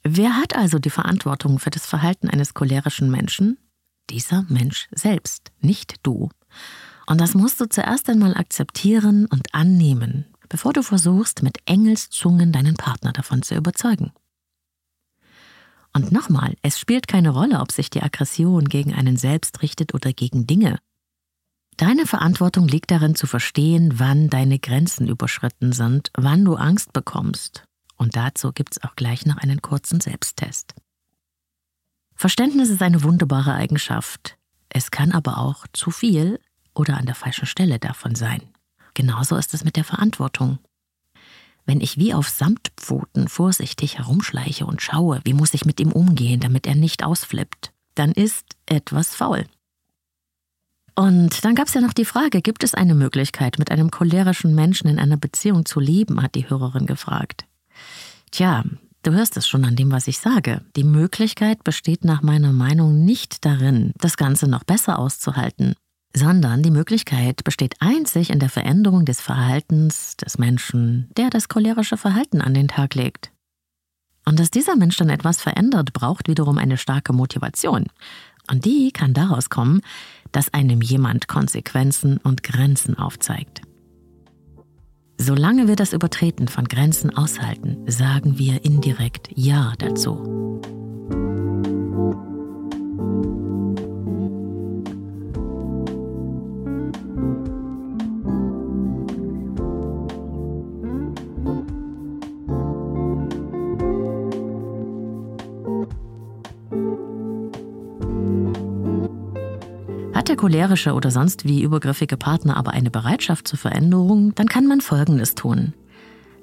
Wer 0.05 0.37
hat 0.37 0.57
also 0.57 0.79
die 0.79 0.91
Verantwortung 0.91 1.59
für 1.59 1.71
das 1.71 1.87
Verhalten 1.87 2.29
eines 2.29 2.55
cholerischen 2.55 3.11
Menschen? 3.11 3.59
Dieser 4.11 4.43
Mensch 4.49 4.89
selbst, 4.91 5.53
nicht 5.61 5.95
du. 6.03 6.29
Und 7.07 7.21
das 7.21 7.35
musst 7.35 7.61
du 7.61 7.69
zuerst 7.69 8.09
einmal 8.11 8.37
akzeptieren 8.37 9.27
und 9.27 9.55
annehmen, 9.55 10.27
bevor 10.49 10.73
du 10.73 10.83
versuchst, 10.83 11.43
mit 11.43 11.59
Engelszungen 11.67 12.53
deinen 12.53 12.75
Partner 12.75 13.13
davon 13.13 13.43
zu 13.43 13.55
überzeugen. 13.55 14.13
Und 15.95 16.11
nochmal, 16.11 16.57
es 16.63 16.79
spielt 16.79 17.07
keine 17.07 17.31
Rolle, 17.31 17.61
ob 17.61 17.71
sich 17.71 17.91
die 17.91 18.03
Aggression 18.03 18.69
gegen 18.69 18.95
einen 18.95 19.17
selbst 19.17 19.63
richtet 19.63 19.95
oder 19.95 20.13
gegen 20.13 20.47
Dinge. 20.47 20.79
Deine 21.77 22.07
Verantwortung 22.07 22.69
liegt 22.69 22.91
darin 22.91 23.15
zu 23.15 23.27
verstehen, 23.27 23.99
wann 23.99 24.29
deine 24.29 24.59
Grenzen 24.59 25.09
überschritten 25.09 25.73
sind, 25.73 26.11
wann 26.17 26.45
du 26.45 26.55
Angst 26.55 26.93
bekommst. 26.93 27.65
Und 27.97 28.17
dazu 28.17 28.53
gibt's 28.53 28.83
auch 28.83 28.95
gleich 28.95 29.27
noch 29.27 29.39
einen 29.39 29.63
kurzen 29.63 30.01
Selbsttest. 30.01 30.75
Verständnis 32.15 32.69
ist 32.69 32.83
eine 32.83 33.03
wunderbare 33.03 33.55
Eigenschaft. 33.55 34.37
Es 34.69 34.91
kann 34.91 35.13
aber 35.13 35.39
auch 35.39 35.67
zu 35.73 35.91
viel 35.91 36.39
oder 36.75 36.97
an 36.97 37.07
der 37.07 37.15
falschen 37.15 37.47
Stelle 37.47 37.79
davon 37.79 38.15
sein. 38.15 38.43
Genauso 38.95 39.37
ist 39.37 39.55
es 39.55 39.65
mit 39.65 39.77
der 39.77 39.85
Verantwortung. 39.85 40.59
Wenn 41.65 41.81
ich 41.81 41.97
wie 41.97 42.13
auf 42.13 42.29
Samtpfoten 42.29 43.29
vorsichtig 43.29 43.99
herumschleiche 43.99 44.67
und 44.67 44.83
schaue, 44.83 45.21
wie 45.25 45.33
muss 45.33 45.55
ich 45.55 45.65
mit 45.65 45.81
ihm 45.81 45.93
umgehen, 45.93 46.41
damit 46.41 46.67
er 46.67 46.75
nicht 46.75 47.05
ausflippt, 47.05 47.73
dann 47.95 48.13
ist 48.13 48.57
etwas 48.67 49.15
faul. 49.15 49.47
Und 50.95 51.45
dann 51.45 51.55
gab 51.55 51.69
es 51.69 51.75
ja 51.75 51.81
noch 51.81 51.95
die 51.95 52.05
Frage, 52.05 52.43
gibt 52.43 52.65
es 52.65 52.75
eine 52.75 52.95
Möglichkeit, 52.95 53.59
mit 53.59 53.71
einem 53.71 53.91
cholerischen 53.91 54.55
Menschen 54.55 54.89
in 54.89 54.99
einer 54.99 55.17
Beziehung 55.17 55.65
zu 55.65 55.81
leben, 55.81 56.23
hat 56.23 56.35
die 56.35 56.49
Hörerin 56.51 56.87
gefragt. 56.87 57.47
Tja, 58.31 58.65
du 59.03 59.13
hörst 59.13 59.37
es 59.37 59.49
schon 59.49 59.65
an 59.65 59.77
dem, 59.77 59.91
was 59.91 60.07
ich 60.07 60.19
sage. 60.19 60.63
Die 60.77 60.85
Möglichkeit 60.85 61.65
besteht 61.65 62.05
nach 62.05 62.23
meiner 62.23 62.53
Meinung 62.53 63.05
nicht 63.05 63.45
darin, 63.45 63.93
das 63.99 64.17
Ganze 64.17 64.49
noch 64.49 64.65
besser 64.65 64.99
auszuhalten, 64.99 65.75
sondern 66.15 66.63
die 66.63 66.71
Möglichkeit 66.71 67.43
besteht 67.43 67.77
einzig 67.81 68.29
in 68.29 68.39
der 68.39 68.51
Veränderung 68.51 69.07
des 69.07 69.21
Verhaltens 69.21 70.17
des 70.19 70.37
Menschen, 70.37 71.09
der 71.17 71.31
das 71.31 71.49
cholerische 71.49 71.97
Verhalten 71.97 72.43
an 72.43 72.53
den 72.53 72.69
Tag 72.69 72.95
legt. 72.95 73.33
Und 74.25 74.39
dass 74.39 74.51
dieser 74.51 74.77
Mensch 74.77 74.97
dann 74.99 75.11
etwas 75.11 75.41
verändert, 75.41 75.93
braucht 75.93 76.29
wiederum 76.29 76.59
eine 76.59 76.77
starke 76.77 77.13
Motivation. 77.13 77.87
Und 78.51 78.65
die 78.65 78.93
kann 78.93 79.15
daraus 79.15 79.51
kommen, 79.51 79.81
dass 80.33 80.53
einem 80.53 80.81
jemand 80.81 81.29
Konsequenzen 81.29 82.19
und 82.19 82.43
Grenzen 82.43 82.99
aufzeigt. 82.99 83.63
Solange 85.19 85.69
wir 85.69 85.77
das 85.77 85.93
Übertreten 85.93 86.49
von 86.49 86.65
Grenzen 86.65 87.17
aushalten, 87.17 87.79
sagen 87.87 88.39
wir 88.39 88.65
indirekt 88.65 89.29
Ja 89.35 89.75
dazu. 89.79 90.61
Hat 110.23 110.29
der 110.29 110.37
cholerische 110.37 110.93
oder 110.93 111.11
sonst 111.11 111.47
wie 111.47 111.65
übergriffige 111.65 112.17
Partner 112.17 112.57
aber 112.57 112.71
eine 112.71 112.93
Bereitschaft 112.93 113.49
zur 113.49 113.59
Veränderung, 113.59 114.33
dann 114.37 114.47
kann 114.47 114.69
man 114.69 114.81
Folgendes 114.81 115.35
tun. 115.35 115.73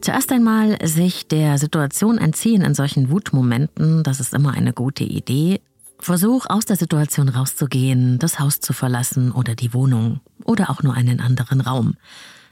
Zuerst 0.02 0.34
einmal 0.34 0.86
sich 0.86 1.30
der 1.30 1.58
Situation 1.58 2.18
entziehen 2.18 2.62
in 2.62 2.74
solchen 2.74 3.10
Wutmomenten, 3.10 4.04
das 4.04 4.20
ist 4.20 4.34
immer 4.34 4.52
eine 4.52 4.74
gute 4.74 5.06
Idee. 5.06 5.62
Versuch 5.98 6.46
aus 6.50 6.65
der 6.65 6.76
Situation 6.76 7.30
rauszugehen, 7.30 8.20
das 8.20 8.42
Haus 8.42 8.60
zu 8.60 8.74
verlassen 8.74 9.32
oder 9.32 9.56
die 9.56 9.74
Wohnung 9.74 10.20
oder 10.44 10.72
auch 10.72 10.84
nur 10.84 10.96
einen 10.96 11.22
anderen 11.22 11.62
Raum. 11.62 11.96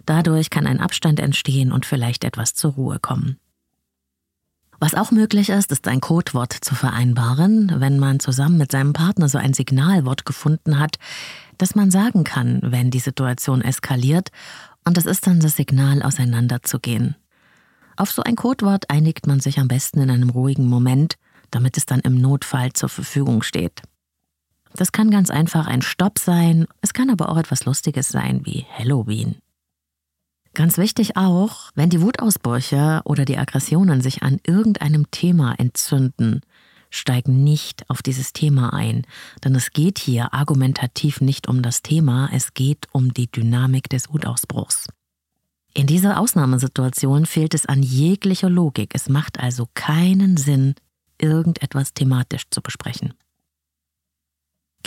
Dadurch 0.05 0.49
kann 0.49 0.65
ein 0.65 0.79
Abstand 0.79 1.19
entstehen 1.19 1.73
und 1.73 1.85
vielleicht 1.85 2.23
etwas 2.23 2.53
zur 2.53 2.71
Ruhe 2.71 2.99
kommen. 3.01 3.35
Was 4.79 4.93
auch 4.93 5.11
möglich 5.11 5.49
ist, 5.49 5.71
ist 5.71 5.87
ein 5.87 6.01
Codewort 6.01 6.53
zu 6.53 6.75
vereinbaren, 6.75 7.73
wenn 7.77 7.97
man 7.97 8.19
zusammen 8.19 8.57
mit 8.57 8.71
seinem 8.71 8.93
Partner 8.93 9.27
so 9.27 9.39
ein 9.39 9.53
Signalwort 9.53 10.25
gefunden 10.25 10.77
hat, 10.79 10.97
das 11.57 11.73
man 11.73 11.89
sagen 11.89 12.23
kann, 12.23 12.59
wenn 12.63 12.91
die 12.91 12.99
Situation 12.99 13.61
eskaliert, 13.61 14.29
und 14.85 14.95
das 14.95 15.05
ist 15.05 15.27
dann 15.27 15.39
das 15.39 15.55
Signal, 15.55 16.01
auseinanderzugehen. 16.01 17.15
Auf 17.97 18.11
so 18.11 18.21
ein 18.21 18.35
Codewort 18.35 18.89
einigt 18.89 19.25
man 19.25 19.39
sich 19.39 19.59
am 19.59 19.67
besten 19.67 19.99
in 19.99 20.11
einem 20.11 20.29
ruhigen 20.29 20.67
Moment, 20.67 21.15
damit 21.49 21.75
es 21.77 21.85
dann 21.85 21.99
im 22.01 22.21
Notfall 22.21 22.71
zur 22.73 22.89
Verfügung 22.89 23.41
steht. 23.41 23.81
Das 24.75 24.91
kann 24.91 25.09
ganz 25.09 25.31
einfach 25.31 25.65
ein 25.65 25.81
Stopp 25.81 26.19
sein, 26.19 26.67
es 26.81 26.93
kann 26.93 27.09
aber 27.09 27.29
auch 27.29 27.37
etwas 27.37 27.65
Lustiges 27.65 28.09
sein 28.09 28.45
wie 28.45 28.65
Halloween. 28.77 29.37
Ganz 30.57 30.79
wichtig 30.79 31.15
auch, 31.15 31.69
wenn 31.75 31.91
die 31.91 32.01
Wutausbrüche 32.01 33.01
oder 33.05 33.25
die 33.25 33.37
Aggressionen 33.37 34.01
sich 34.01 34.23
an 34.23 34.39
irgendeinem 34.43 35.11
Thema 35.11 35.53
entzünden, 35.59 36.41
steigen 36.89 37.43
nicht 37.43 37.87
auf 37.91 38.01
dieses 38.01 38.33
Thema 38.33 38.73
ein, 38.73 39.05
denn 39.43 39.53
es 39.53 39.69
geht 39.69 39.99
hier 39.99 40.33
argumentativ 40.33 41.21
nicht 41.21 41.47
um 41.47 41.61
das 41.61 41.83
Thema, 41.83 42.31
es 42.33 42.55
geht 42.55 42.87
um 42.91 43.13
die 43.13 43.29
Dynamik 43.31 43.87
des 43.87 44.11
Wutausbruchs. 44.11 44.87
In 45.75 45.85
dieser 45.85 46.19
Ausnahmesituation 46.19 47.27
fehlt 47.27 47.53
es 47.53 47.67
an 47.67 47.83
jeglicher 47.83 48.49
Logik, 48.49 48.95
es 48.95 49.09
macht 49.09 49.39
also 49.39 49.67
keinen 49.75 50.37
Sinn, 50.37 50.73
irgendetwas 51.21 51.93
thematisch 51.93 52.45
zu 52.49 52.63
besprechen. 52.63 53.13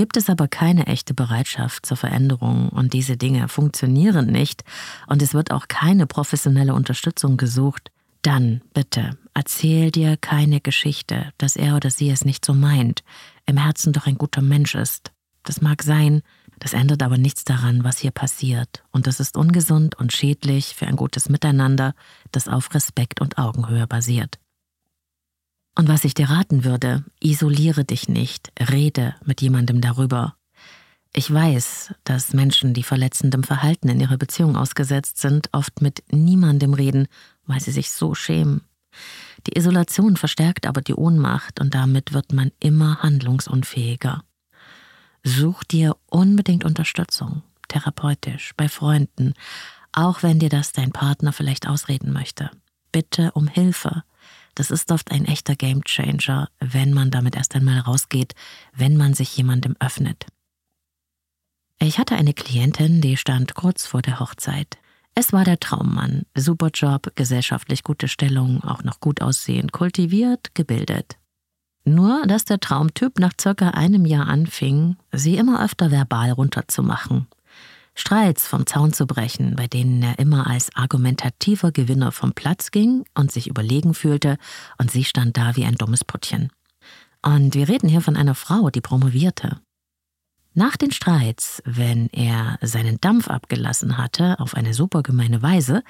Gibt 0.01 0.17
es 0.17 0.31
aber 0.31 0.49
keine 0.49 0.87
echte 0.87 1.13
Bereitschaft 1.13 1.85
zur 1.85 1.99
Veränderung 1.99 2.71
und 2.71 2.95
diese 2.95 3.19
Dinge 3.19 3.49
funktionieren 3.49 4.29
nicht 4.29 4.65
und 5.09 5.21
es 5.21 5.35
wird 5.35 5.51
auch 5.51 5.69
keine 5.69 6.07
professionelle 6.07 6.73
Unterstützung 6.73 7.37
gesucht, 7.37 7.91
dann 8.23 8.63
bitte 8.73 9.19
erzähl 9.35 9.91
dir 9.91 10.17
keine 10.17 10.63
Geschichte, 10.63 11.35
dass 11.37 11.55
er 11.55 11.77
oder 11.77 11.91
sie 11.91 12.09
es 12.09 12.25
nicht 12.25 12.47
so 12.47 12.55
meint, 12.55 13.05
im 13.45 13.59
Herzen 13.59 13.93
doch 13.93 14.07
ein 14.07 14.17
guter 14.17 14.41
Mensch 14.41 14.75
ist. 14.75 15.13
Das 15.43 15.61
mag 15.61 15.83
sein, 15.83 16.23
das 16.61 16.73
ändert 16.73 17.03
aber 17.03 17.19
nichts 17.19 17.45
daran, 17.45 17.85
was 17.85 17.99
hier 17.99 18.11
passiert, 18.11 18.83
und 18.93 19.07
das 19.07 19.21
ist 19.21 19.37
ungesund 19.37 19.97
und 19.99 20.15
schädlich 20.15 20.75
für 20.77 20.87
ein 20.87 20.97
gutes 20.97 21.29
Miteinander, 21.29 21.93
das 22.33 22.49
auf 22.49 22.73
Respekt 22.73 23.21
und 23.21 23.37
Augenhöhe 23.37 23.87
basiert. 23.87 24.39
Und 25.81 25.89
was 25.89 26.05
ich 26.05 26.13
dir 26.13 26.29
raten 26.29 26.65
würde, 26.65 27.07
isoliere 27.21 27.87
dich 27.87 28.07
nicht, 28.07 28.53
rede 28.61 29.15
mit 29.25 29.41
jemandem 29.41 29.81
darüber. 29.81 30.37
Ich 31.15 31.33
weiß, 31.33 31.95
dass 32.05 32.35
Menschen, 32.35 32.75
die 32.75 32.83
verletzendem 32.83 33.45
Verhalten 33.45 33.89
in 33.89 33.99
ihrer 33.99 34.19
Beziehung 34.19 34.57
ausgesetzt 34.57 35.17
sind, 35.17 35.49
oft 35.53 35.81
mit 35.81 36.03
niemandem 36.11 36.75
reden, 36.75 37.09
weil 37.47 37.61
sie 37.61 37.71
sich 37.71 37.93
so 37.93 38.15
schämen. 38.15 38.61
Die 39.47 39.57
Isolation 39.57 40.19
verstärkt 40.19 40.67
aber 40.67 40.83
die 40.83 40.93
Ohnmacht 40.93 41.61
und 41.61 41.75
damit 41.75 42.13
wird 42.13 42.35
man 42.35 42.53
immer 42.61 43.03
handlungsunfähiger. 43.03 44.23
Such 45.25 45.65
dir 45.65 45.97
unbedingt 46.11 46.63
Unterstützung, 46.63 47.43
therapeutisch, 47.69 48.53
bei 48.55 48.69
Freunden, 48.69 49.33
auch 49.93 50.23
wenn 50.23 50.41
dir 50.41 50.51
das 50.51 50.73
dein 50.73 50.93
Partner 50.93 51.33
vielleicht 51.33 51.67
ausreden 51.67 52.13
möchte. 52.13 52.51
Bitte 52.93 53.33
um 53.33 53.49
Hilfe. 53.49 54.05
Das 54.61 54.71
ist 54.71 54.93
oft 54.93 55.11
ein 55.11 55.25
echter 55.25 55.57
Gamechanger, 55.57 56.51
wenn 56.61 56.93
man 56.93 57.11
damit 57.11 57.35
erst 57.35 57.55
einmal 57.55 57.79
rausgeht, 57.79 58.35
wenn 58.75 58.95
man 58.95 59.15
sich 59.15 59.35
jemandem 59.35 59.75
öffnet. 59.81 60.27
Ich 61.79 61.99
hatte 61.99 62.15
eine 62.15 62.35
Klientin, 62.35 63.01
die 63.01 63.17
stand 63.17 63.55
kurz 63.55 63.87
vor 63.87 64.03
der 64.03 64.21
Hochzeit. 64.21 64.77
Es 65.15 65.33
war 65.33 65.45
der 65.45 65.61
Traummann. 65.61 66.27
Super 66.37 66.69
Job, 66.75 67.11
gesellschaftlich 67.15 67.85
gute 67.85 68.07
Stellung, 68.07 68.63
auch 68.63 68.85
noch 68.85 69.01
gut 69.01 69.23
aussehen, 69.23 69.73
kultiviert, 69.73 70.55
gebildet. 70.55 71.17
Nur, 71.85 72.27
dass 72.27 72.45
der 72.45 72.61
Traumtyp 72.61 73.19
nach 73.19 73.33
circa 73.41 73.71
einem 73.71 74.05
Jahr 74.05 74.27
anfing, 74.27 74.99
sie 75.11 75.39
immer 75.39 75.65
öfter 75.65 75.91
verbal 75.91 76.33
runterzumachen 76.33 77.29
Streits 77.95 78.47
vom 78.47 78.67
Zaun 78.67 78.93
zu 78.93 79.07
brechen, 79.07 79.57
bei 79.57 79.67
denen 79.67 80.03
er 80.03 80.19
immer 80.19 80.47
als 80.47 80.75
argumentativer 80.75 81.73
Gewinner 81.73 82.13
vom 82.13 82.33
Platz 82.33 82.71
ging 82.71 83.05
und 83.15 83.33
sich 83.33 83.49
überlegen 83.49 83.95
fühlte, 83.95 84.39
und 84.79 84.91
sie 84.91 85.05
stand 85.05 85.37
da 85.37 85.57
wie 85.57 85.65
ein 85.65 85.75
dummes 85.75 86.05
Puttchen. 86.05 86.51
Und 87.23 87.55
wir 87.55 87.69
reden 87.69 87.89
hier 87.89 88.01
von 88.01 88.17
einer 88.17 88.35
Frau, 88.35 88.71
die 88.71 88.81
promovierte. 88.81 89.61
Nach 90.53 90.77
den 90.77 90.91
Streits, 90.91 91.63
wenn 91.65 92.09
er 92.09 92.59
seinen 92.61 93.01
Dampf 93.01 93.29
abgelassen 93.29 93.99
hatte, 93.99 94.41
auf 94.41 94.55
eine 94.55 94.75
supergemeine 94.75 95.43
Weise, 95.43 95.85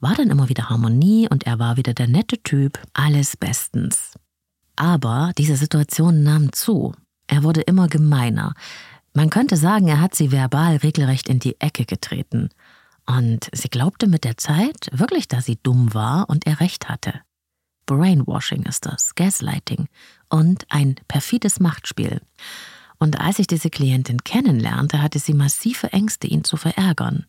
war 0.00 0.14
dann 0.14 0.30
immer 0.30 0.48
wieder 0.48 0.70
Harmonie 0.70 1.28
und 1.28 1.46
er 1.46 1.58
war 1.58 1.76
wieder 1.76 1.92
der 1.92 2.08
nette 2.08 2.42
Typ, 2.42 2.78
alles 2.94 3.36
bestens. 3.36 4.14
Aber 4.74 5.32
diese 5.36 5.56
Situation 5.56 6.22
nahm 6.22 6.52
zu. 6.52 6.94
Er 7.26 7.42
wurde 7.42 7.62
immer 7.62 7.88
gemeiner. 7.88 8.54
Man 9.16 9.30
könnte 9.30 9.56
sagen, 9.56 9.88
er 9.88 10.02
hat 10.02 10.14
sie 10.14 10.30
verbal 10.30 10.76
regelrecht 10.76 11.30
in 11.30 11.38
die 11.38 11.58
Ecke 11.58 11.86
getreten. 11.86 12.50
Und 13.06 13.48
sie 13.50 13.70
glaubte 13.70 14.08
mit 14.08 14.24
der 14.24 14.36
Zeit 14.36 14.90
wirklich, 14.92 15.26
dass 15.26 15.46
sie 15.46 15.58
dumm 15.62 15.94
war 15.94 16.28
und 16.28 16.46
er 16.46 16.60
recht 16.60 16.90
hatte. 16.90 17.22
Brainwashing 17.86 18.64
ist 18.64 18.84
das, 18.84 19.14
Gaslighting 19.14 19.88
und 20.28 20.66
ein 20.68 20.96
perfides 21.08 21.60
Machtspiel. 21.60 22.20
Und 22.98 23.18
als 23.18 23.38
ich 23.38 23.46
diese 23.46 23.70
Klientin 23.70 24.22
kennenlernte, 24.22 25.00
hatte 25.00 25.18
sie 25.18 25.32
massive 25.32 25.94
Ängste, 25.94 26.26
ihn 26.26 26.44
zu 26.44 26.58
verärgern, 26.58 27.24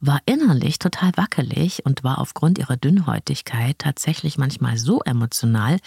war 0.00 0.20
innerlich 0.26 0.78
total 0.78 1.12
wackelig 1.16 1.86
und 1.86 2.04
war 2.04 2.18
aufgrund 2.18 2.58
ihrer 2.58 2.76
Dünnhäutigkeit 2.76 3.78
tatsächlich 3.78 4.36
manchmal 4.36 4.76
so 4.76 5.00
emotional, 5.00 5.78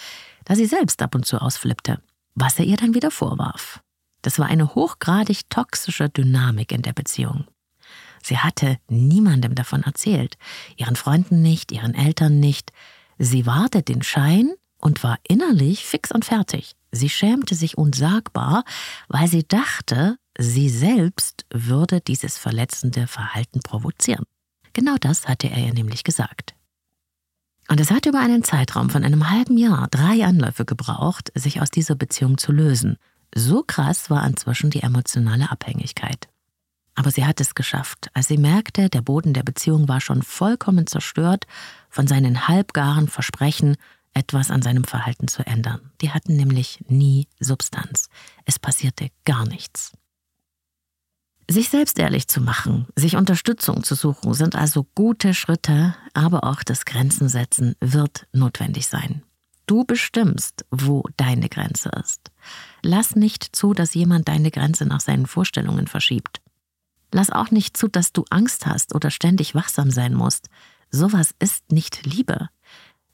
dass 0.44 0.58
sie 0.58 0.66
selbst 0.66 1.00
ab 1.02 1.14
und 1.14 1.24
zu 1.24 1.40
ausflippte, 1.40 2.00
was 2.34 2.58
er 2.58 2.64
ihr 2.64 2.78
dann 2.78 2.94
wieder 2.94 3.12
vorwarf. 3.12 3.80
Das 4.26 4.40
war 4.40 4.46
eine 4.48 4.74
hochgradig 4.74 5.48
toxische 5.50 6.08
Dynamik 6.08 6.72
in 6.72 6.82
der 6.82 6.92
Beziehung. 6.92 7.44
Sie 8.20 8.38
hatte 8.38 8.78
niemandem 8.88 9.54
davon 9.54 9.84
erzählt, 9.84 10.36
ihren 10.76 10.96
Freunden 10.96 11.42
nicht, 11.42 11.70
ihren 11.70 11.94
Eltern 11.94 12.40
nicht. 12.40 12.72
Sie 13.18 13.46
wahrte 13.46 13.84
den 13.84 14.02
Schein 14.02 14.52
und 14.78 15.04
war 15.04 15.18
innerlich 15.28 15.86
fix 15.86 16.10
und 16.10 16.24
fertig. 16.24 16.74
Sie 16.90 17.08
schämte 17.08 17.54
sich 17.54 17.78
unsagbar, 17.78 18.64
weil 19.06 19.28
sie 19.28 19.46
dachte, 19.46 20.16
sie 20.36 20.70
selbst 20.70 21.46
würde 21.50 22.00
dieses 22.00 22.36
verletzende 22.36 23.06
Verhalten 23.06 23.60
provozieren. 23.60 24.24
Genau 24.72 24.96
das 24.98 25.28
hatte 25.28 25.48
er 25.48 25.68
ihr 25.68 25.72
nämlich 25.72 26.02
gesagt. 26.02 26.56
Und 27.68 27.78
es 27.78 27.92
hat 27.92 28.06
über 28.06 28.18
einen 28.18 28.42
Zeitraum 28.42 28.90
von 28.90 29.04
einem 29.04 29.30
halben 29.30 29.56
Jahr 29.56 29.86
drei 29.88 30.24
Anläufe 30.24 30.64
gebraucht, 30.64 31.30
sich 31.36 31.62
aus 31.62 31.70
dieser 31.70 31.94
Beziehung 31.94 32.38
zu 32.38 32.50
lösen. 32.50 32.98
So 33.38 33.62
krass 33.62 34.08
war 34.08 34.26
inzwischen 34.26 34.70
die 34.70 34.82
emotionale 34.82 35.50
Abhängigkeit. 35.50 36.26
Aber 36.94 37.10
sie 37.10 37.26
hat 37.26 37.38
es 37.38 37.54
geschafft, 37.54 38.08
als 38.14 38.28
sie 38.28 38.38
merkte, 38.38 38.88
der 38.88 39.02
Boden 39.02 39.34
der 39.34 39.42
Beziehung 39.42 39.88
war 39.88 40.00
schon 40.00 40.22
vollkommen 40.22 40.86
zerstört 40.86 41.46
von 41.90 42.06
seinen 42.06 42.48
halbgaren 42.48 43.08
Versprechen, 43.08 43.76
etwas 44.14 44.50
an 44.50 44.62
seinem 44.62 44.84
Verhalten 44.84 45.28
zu 45.28 45.46
ändern. 45.46 45.92
Die 46.00 46.12
hatten 46.12 46.34
nämlich 46.34 46.82
nie 46.88 47.28
Substanz. 47.38 48.08
Es 48.46 48.58
passierte 48.58 49.10
gar 49.26 49.46
nichts. 49.46 49.92
Sich 51.46 51.68
selbst 51.68 51.98
ehrlich 51.98 52.28
zu 52.28 52.40
machen, 52.40 52.86
sich 52.96 53.16
Unterstützung 53.16 53.84
zu 53.84 53.94
suchen, 53.94 54.32
sind 54.32 54.56
also 54.56 54.86
gute 54.94 55.34
Schritte, 55.34 55.94
aber 56.14 56.44
auch 56.44 56.62
das 56.62 56.86
Grenzen 56.86 57.28
setzen 57.28 57.74
wird 57.80 58.26
notwendig 58.32 58.86
sein. 58.86 59.25
Du 59.66 59.84
bestimmst, 59.84 60.64
wo 60.70 61.04
deine 61.16 61.48
Grenze 61.48 61.90
ist. 62.00 62.30
Lass 62.82 63.16
nicht 63.16 63.56
zu, 63.56 63.74
dass 63.74 63.94
jemand 63.94 64.28
deine 64.28 64.50
Grenze 64.52 64.86
nach 64.86 65.00
seinen 65.00 65.26
Vorstellungen 65.26 65.88
verschiebt. 65.88 66.40
Lass 67.12 67.30
auch 67.30 67.50
nicht 67.50 67.76
zu, 67.76 67.88
dass 67.88 68.12
du 68.12 68.24
Angst 68.30 68.66
hast 68.66 68.94
oder 68.94 69.10
ständig 69.10 69.54
wachsam 69.54 69.90
sein 69.90 70.14
musst. 70.14 70.48
Sowas 70.90 71.34
ist 71.40 71.72
nicht 71.72 72.06
Liebe. 72.06 72.48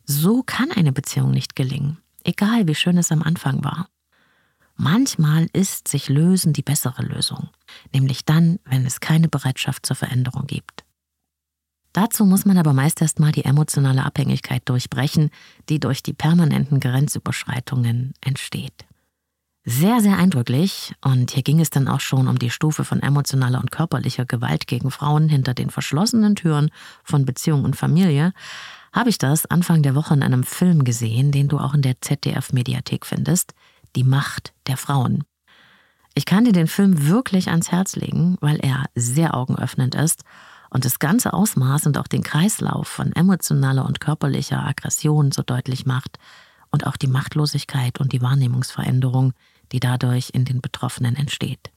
So 0.05 0.43
kann 0.43 0.71
eine 0.71 0.93
Beziehung 0.93 1.31
nicht 1.31 1.57
gelingen, 1.57 1.99
egal 2.25 2.67
wie 2.69 2.75
schön 2.75 2.99
es 2.99 3.13
am 3.13 3.23
Anfang 3.23 3.65
war. 3.65 3.89
Manchmal 4.77 5.47
ist 5.53 5.89
sich 5.89 6.09
lösen 6.09 6.53
die 6.53 6.63
bessere 6.63 7.03
Lösung, 7.03 7.51
nämlich 7.93 8.25
dann, 8.25 8.59
wenn 8.65 8.85
es 8.85 9.01
keine 9.01 9.29
Bereitschaft 9.29 9.87
zur 9.87 9.97
Veränderung 9.97 10.47
gibt. 10.47 10.82
Dazu 11.93 12.25
muss 12.25 12.47
man 12.47 12.57
aber 12.57 12.73
meist 12.73 13.03
erstmal 13.03 13.33
die 13.33 13.45
emotionale 13.45 14.05
Abhängigkeit 14.05 14.63
durchbrechen, 14.67 15.31
die 15.69 15.79
durch 15.79 16.03
die 16.03 16.15
permanenten 16.15 16.81
Grenzüberschreitungen 16.81 18.15
entsteht. 18.21 18.87
Sehr, 19.65 20.01
sehr 20.01 20.19
eindrücklich, 20.19 20.93
und 21.05 21.31
hier 21.31 21.45
ging 21.45 21.61
es 21.61 21.71
dann 21.71 21.87
auch 21.87 22.01
schon 22.01 22.27
um 22.27 22.39
die 22.39 22.51
Stufe 22.51 22.85
von 22.85 23.01
emotionaler 23.01 23.61
und 23.61 23.71
körperlicher 23.71 24.25
Gewalt 24.25 24.67
gegen 24.67 24.91
Frauen 24.91 25.29
hinter 25.29 25.55
den 25.55 25.71
verschlossenen 25.71 26.35
Türen 26.35 26.71
von 27.05 27.25
Beziehung 27.25 27.63
und 27.65 27.77
Familie, 27.77 28.33
habe 28.93 29.11
ich 29.11 29.19
das 29.19 29.47
Anfang 29.47 29.83
der 29.83 29.95
Woche 29.95 30.15
in 30.15 30.23
einem 30.23 30.43
Film 30.43 30.83
gesehen, 30.83 31.31
den 31.31 31.47
du 31.47 31.59
auch 31.59 31.75
in 31.75 31.83
der 31.83 32.01
ZDF-Mediathek 32.01 33.07
findest, 33.07 33.55
Die 33.95 34.05
Macht 34.05 34.53
der 34.67 34.77
Frauen. 34.77 35.25
Ich 36.15 36.25
kann 36.25 36.45
dir 36.45 36.53
den 36.53 36.67
Film 36.67 37.07
wirklich 37.07 37.49
ans 37.49 37.71
Herz 37.71 37.95
legen, 37.95 38.37
weil 38.41 38.57
er 38.57 38.87
sehr 38.95 39.35
augenöffnend 39.35 39.95
ist 39.95 40.25
und 40.73 40.85
das 40.85 40.99
ganze 40.99 41.33
Ausmaß 41.33 41.87
und 41.87 41.99
auch 41.99 42.07
den 42.07 42.23
Kreislauf 42.23 42.89
von 42.89 43.13
emotionaler 43.13 43.85
und 43.85 44.01
körperlicher 44.01 44.67
Aggression 44.67 45.31
so 45.31 45.43
deutlich 45.43 45.85
macht 45.85 46.19
und 46.71 46.87
auch 46.87 46.97
die 46.97 47.09
Machtlosigkeit 47.09 48.01
und 48.01 48.13
die 48.13 48.23
Wahrnehmungsveränderung, 48.23 49.35
die 49.73 49.81
dadurch 49.81 50.31
in 50.33 50.45
den 50.45 50.61
Betroffenen 50.61 51.15
entsteht. 51.15 51.71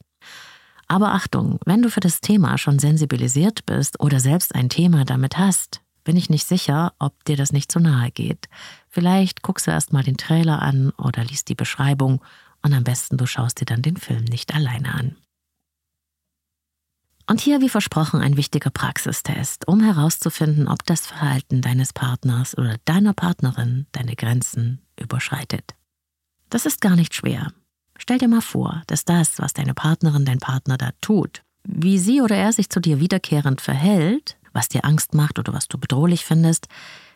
Aber 0.87 1.13
Achtung, 1.13 1.59
wenn 1.65 1.81
du 1.81 1.89
für 1.89 1.99
das 1.99 2.21
Thema 2.21 2.57
schon 2.57 2.79
sensibilisiert 2.79 3.65
bist 3.65 3.99
oder 3.99 4.19
selbst 4.19 4.55
ein 4.55 4.69
Thema 4.69 5.03
damit 5.03 5.37
hast, 5.37 5.81
bin 6.03 6.15
ich 6.15 6.29
nicht 6.29 6.47
sicher, 6.47 6.93
ob 6.99 7.25
dir 7.25 7.35
das 7.35 7.51
nicht 7.51 7.71
zu 7.71 7.79
nahe 7.79 8.11
geht. 8.11 8.47
Vielleicht 8.87 9.41
guckst 9.41 9.67
du 9.67 9.71
erst 9.71 9.91
mal 9.91 10.03
den 10.03 10.17
Trailer 10.17 10.61
an 10.61 10.91
oder 10.91 11.23
liest 11.23 11.49
die 11.49 11.55
Beschreibung 11.55 12.21
und 12.61 12.73
am 12.73 12.83
besten 12.83 13.17
du 13.17 13.25
schaust 13.25 13.59
dir 13.59 13.65
dann 13.65 13.81
den 13.81 13.97
Film 13.97 14.23
nicht 14.23 14.53
alleine 14.53 14.93
an. 14.93 15.15
Und 17.27 17.41
hier, 17.41 17.59
wie 17.61 17.69
versprochen, 17.69 18.21
ein 18.21 18.37
wichtiger 18.37 18.69
Praxistest, 18.69 19.67
um 19.67 19.81
herauszufinden, 19.81 20.67
ob 20.67 20.85
das 20.85 21.07
Verhalten 21.07 21.61
deines 21.61 21.91
Partners 21.91 22.55
oder 22.57 22.77
deiner 22.85 23.13
Partnerin 23.13 23.87
deine 23.93 24.15
Grenzen 24.15 24.81
überschreitet. 24.99 25.75
Das 26.49 26.67
ist 26.67 26.81
gar 26.81 26.95
nicht 26.95 27.15
schwer. 27.15 27.51
Stell 27.97 28.19
dir 28.19 28.27
mal 28.27 28.41
vor, 28.41 28.83
dass 28.87 29.05
das, 29.05 29.39
was 29.39 29.53
deine 29.53 29.73
Partnerin, 29.73 30.25
dein 30.25 30.39
Partner 30.39 30.77
da 30.77 30.91
tut, 31.01 31.43
wie 31.63 31.97
sie 31.97 32.21
oder 32.21 32.35
er 32.35 32.53
sich 32.53 32.69
zu 32.69 32.79
dir 32.79 32.99
wiederkehrend 32.99 33.59
verhält, 33.59 34.37
was 34.53 34.69
dir 34.69 34.85
Angst 34.85 35.15
macht 35.15 35.39
oder 35.39 35.53
was 35.53 35.67
du 35.67 35.79
bedrohlich 35.79 36.25
findest, 36.25 36.67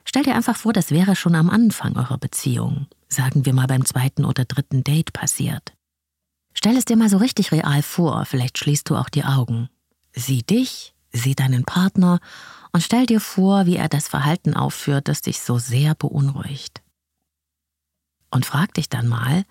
stell 0.06 0.24
dir 0.24 0.36
einfach 0.36 0.56
vor, 0.56 0.74
das 0.74 0.90
wäre 0.90 1.16
schon 1.16 1.36
am 1.36 1.50
Anfang 1.50 1.96
eurer 1.96 2.18
Beziehung, 2.18 2.88
sagen 3.08 3.46
wir 3.46 3.54
mal 3.54 3.68
beim 3.68 3.86
zweiten 3.86 4.26
oder 4.26 4.46
dritten 4.46 4.84
Date 4.84 5.14
passiert. 5.14 5.74
Stell 6.54 6.76
es 6.76 6.86
dir 6.86 6.98
mal 6.98 7.10
so 7.10 7.18
richtig 7.18 7.52
real 7.52 7.84
vor, 7.84 8.26
vielleicht 8.26 8.58
schließt 8.58 8.90
du 8.90 8.96
auch 8.96 9.10
die 9.10 9.24
Augen. 9.24 9.70
Sieh 10.14 10.44
dich, 10.44 10.94
sieh 11.12 11.36
deinen 11.36 11.66
Partner 11.66 12.20
und 12.72 12.82
stell 12.82 13.06
dir 13.06 13.20
vor, 13.20 13.66
wie 13.66 13.76
er 13.76 13.90
das 13.90 14.08
Verhalten 14.08 14.54
aufführt, 14.54 15.08
das 15.08 15.22
dich 15.22 15.42
so 15.42 15.58
sehr 15.58 15.96
beunruhigt 15.96 16.82
und 18.32 18.46
frag 18.46 18.74
dich 18.74 18.90
dann 18.90 19.08
mal, 19.08 19.44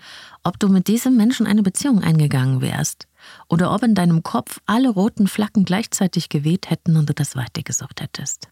ob 0.42 0.58
du 0.58 0.68
mit 0.68 0.88
diesem 0.88 1.16
Menschen 1.16 1.46
eine 1.46 1.62
Beziehung 1.62 2.02
eingegangen 2.02 2.60
wärst 2.60 3.08
oder 3.48 3.74
ob 3.74 3.82
in 3.82 3.94
deinem 3.94 4.22
Kopf 4.22 4.60
alle 4.66 4.88
roten 4.88 5.26
Flaggen 5.26 5.64
gleichzeitig 5.64 6.28
geweht 6.28 6.70
hätten 6.70 6.96
und 6.96 7.08
du 7.08 7.14
das 7.14 7.36
weitergesucht 7.36 8.00
hättest. 8.00 8.48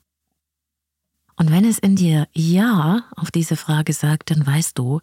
Und 1.36 1.50
wenn 1.50 1.64
es 1.64 1.78
in 1.78 1.96
dir 1.96 2.28
Ja 2.32 3.04
auf 3.14 3.30
diese 3.30 3.56
Frage 3.56 3.92
sagt, 3.92 4.30
dann 4.30 4.46
weißt 4.46 4.78
du, 4.78 5.00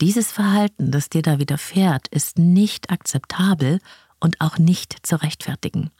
dieses 0.00 0.30
Verhalten, 0.30 0.90
das 0.90 1.08
dir 1.08 1.22
da 1.22 1.38
widerfährt, 1.38 2.08
ist 2.08 2.38
nicht 2.38 2.90
akzeptabel 2.90 3.80
und 4.18 4.40
auch 4.40 4.58
nicht 4.58 5.06
zu 5.06 5.20
rechtfertigen. 5.20 5.90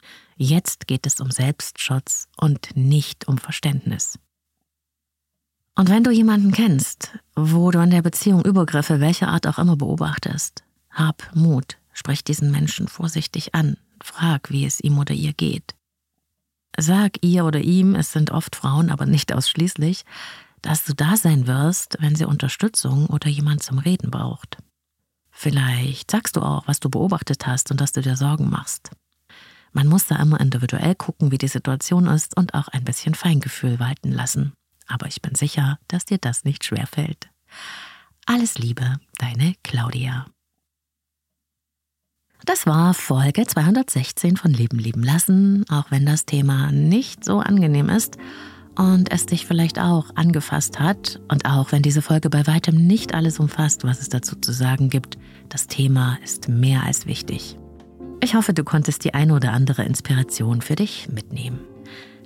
Jetzt 0.43 0.87
geht 0.87 1.05
es 1.05 1.19
um 1.19 1.29
Selbstschutz 1.29 2.27
und 2.35 2.75
nicht 2.75 3.27
um 3.27 3.37
Verständnis. 3.37 4.17
Und 5.75 5.91
wenn 5.91 6.03
du 6.03 6.09
jemanden 6.09 6.51
kennst, 6.51 7.15
wo 7.35 7.69
du 7.69 7.77
an 7.77 7.91
der 7.91 8.01
Beziehung 8.01 8.43
Übergriffe 8.43 8.99
welcher 8.99 9.27
Art 9.27 9.45
auch 9.45 9.59
immer 9.59 9.75
beobachtest, 9.75 10.63
hab 10.89 11.29
Mut, 11.35 11.77
sprich 11.93 12.23
diesen 12.23 12.49
Menschen 12.49 12.87
vorsichtig 12.87 13.53
an, 13.53 13.77
frag, 14.01 14.49
wie 14.49 14.65
es 14.65 14.79
ihm 14.79 14.97
oder 14.97 15.13
ihr 15.13 15.33
geht. 15.33 15.75
Sag 16.75 17.23
ihr 17.23 17.45
oder 17.45 17.59
ihm, 17.59 17.93
es 17.93 18.11
sind 18.11 18.31
oft 18.31 18.55
Frauen, 18.55 18.89
aber 18.89 19.05
nicht 19.05 19.31
ausschließlich, 19.31 20.05
dass 20.63 20.83
du 20.85 20.95
da 20.95 21.17
sein 21.17 21.45
wirst, 21.45 21.97
wenn 21.99 22.15
sie 22.15 22.25
Unterstützung 22.25 23.05
oder 23.05 23.29
jemand 23.29 23.61
zum 23.61 23.77
Reden 23.77 24.09
braucht. 24.09 24.57
Vielleicht 25.29 26.09
sagst 26.09 26.35
du 26.35 26.41
auch, 26.41 26.67
was 26.67 26.79
du 26.79 26.89
beobachtet 26.89 27.45
hast 27.45 27.69
und 27.69 27.79
dass 27.79 27.91
du 27.91 28.01
dir 28.01 28.17
Sorgen 28.17 28.49
machst. 28.49 28.89
Man 29.73 29.87
muss 29.87 30.07
da 30.07 30.17
immer 30.17 30.39
individuell 30.39 30.95
gucken, 30.95 31.31
wie 31.31 31.37
die 31.37 31.47
Situation 31.47 32.07
ist 32.07 32.37
und 32.37 32.53
auch 32.53 32.67
ein 32.67 32.83
bisschen 32.83 33.15
Feingefühl 33.15 33.79
walten 33.79 34.11
lassen 34.11 34.53
aber 34.91 35.07
ich 35.07 35.21
bin 35.21 35.35
sicher, 35.35 35.79
dass 35.87 36.05
dir 36.05 36.17
das 36.17 36.43
nicht 36.43 36.65
schwerfällt. 36.65 37.29
Alles 38.25 38.57
Liebe, 38.57 38.97
deine 39.17 39.55
Claudia. 39.63 40.25
Das 42.45 42.65
war 42.65 42.93
Folge 42.93 43.45
216 43.45 44.35
von 44.35 44.51
Leben 44.51 44.79
lieben 44.79 45.03
lassen, 45.03 45.63
auch 45.69 45.91
wenn 45.91 46.05
das 46.05 46.25
Thema 46.25 46.71
nicht 46.71 47.23
so 47.23 47.39
angenehm 47.39 47.87
ist 47.89 48.17
und 48.75 49.11
es 49.11 49.27
dich 49.27 49.45
vielleicht 49.45 49.79
auch 49.79 50.15
angefasst 50.15 50.79
hat 50.79 51.21
und 51.27 51.45
auch 51.45 51.71
wenn 51.71 51.83
diese 51.83 52.01
Folge 52.01 52.29
bei 52.29 52.47
weitem 52.47 52.75
nicht 52.75 53.13
alles 53.13 53.39
umfasst, 53.39 53.83
was 53.83 54.01
es 54.01 54.09
dazu 54.09 54.35
zu 54.35 54.53
sagen 54.53 54.89
gibt, 54.89 55.19
das 55.49 55.67
Thema 55.67 56.17
ist 56.23 56.49
mehr 56.49 56.83
als 56.83 57.05
wichtig. 57.05 57.57
Ich 58.23 58.35
hoffe, 58.35 58.53
du 58.53 58.63
konntest 58.63 59.03
die 59.03 59.13
eine 59.13 59.33
oder 59.33 59.51
andere 59.51 59.83
Inspiration 59.83 60.61
für 60.61 60.75
dich 60.75 61.09
mitnehmen. 61.09 61.59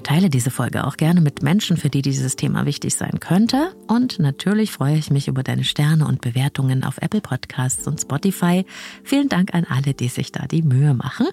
Teile 0.03 0.29
diese 0.29 0.51
Folge 0.51 0.85
auch 0.85 0.97
gerne 0.97 1.19
mit 1.19 1.41
Menschen, 1.41 1.77
für 1.77 1.89
die 1.89 2.03
dieses 2.03 2.35
Thema 2.35 2.65
wichtig 2.65 2.93
sein 2.93 3.19
könnte. 3.19 3.75
Und 3.87 4.19
natürlich 4.19 4.71
freue 4.71 4.97
ich 4.97 5.09
mich 5.09 5.27
über 5.27 5.41
deine 5.41 5.63
Sterne 5.63 6.05
und 6.05 6.21
Bewertungen 6.21 6.83
auf 6.83 6.99
Apple 6.99 7.21
Podcasts 7.21 7.87
und 7.87 7.99
Spotify. 7.99 8.65
Vielen 9.03 9.29
Dank 9.29 9.55
an 9.55 9.65
alle, 9.67 9.95
die 9.95 10.09
sich 10.09 10.31
da 10.31 10.45
die 10.45 10.61
Mühe 10.61 10.93
machen. 10.93 11.27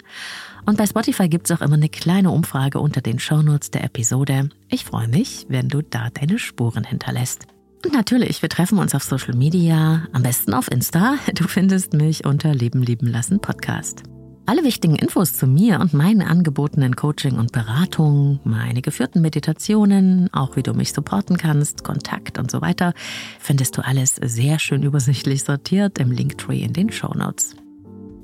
Und 0.65 0.77
bei 0.77 0.87
Spotify 0.87 1.29
gibt 1.29 1.51
es 1.51 1.55
auch 1.55 1.61
immer 1.61 1.75
eine 1.75 1.89
kleine 1.89 2.31
Umfrage 2.31 2.79
unter 2.79 3.01
den 3.01 3.19
Shownotes 3.19 3.69
der 3.69 3.83
Episode. 3.83 4.49
Ich 4.69 4.85
freue 4.85 5.07
mich, 5.07 5.45
wenn 5.49 5.69
du 5.69 5.83
da 5.83 6.09
deine 6.09 6.39
Spuren 6.39 6.83
hinterlässt. 6.83 7.45
Und 7.85 7.93
natürlich, 7.93 8.41
wir 8.41 8.49
treffen 8.49 8.79
uns 8.79 8.95
auf 8.95 9.03
Social 9.03 9.35
Media, 9.35 10.07
am 10.13 10.23
besten 10.23 10.53
auf 10.53 10.71
Insta. 10.71 11.17
Du 11.35 11.47
findest 11.47 11.93
mich 11.93 12.25
unter 12.25 12.55
Leben 12.55 12.81
lieben 12.81 13.07
lassen 13.07 13.39
Podcast. 13.39 14.03
Alle 14.45 14.65
wichtigen 14.65 14.97
Infos 14.97 15.33
zu 15.33 15.47
mir 15.47 15.79
und 15.79 15.93
meinen 15.93 16.21
angebotenen 16.21 16.97
Coaching 16.97 17.37
und 17.37 17.53
Beratung, 17.53 18.41
meine 18.43 18.81
geführten 18.81 19.21
Meditationen, 19.21 20.29
auch 20.33 20.57
wie 20.57 20.63
du 20.63 20.73
mich 20.73 20.91
supporten 20.91 21.37
kannst, 21.37 21.85
Kontakt 21.85 22.37
und 22.37 22.51
so 22.51 22.59
weiter, 22.59 22.93
findest 23.39 23.77
du 23.77 23.85
alles 23.85 24.15
sehr 24.15 24.59
schön 24.59 24.83
übersichtlich 24.83 25.45
sortiert 25.45 25.97
im 25.97 26.11
Linktree 26.11 26.61
in 26.61 26.73
den 26.73 26.91
Show 26.91 27.13
Notes. 27.15 27.55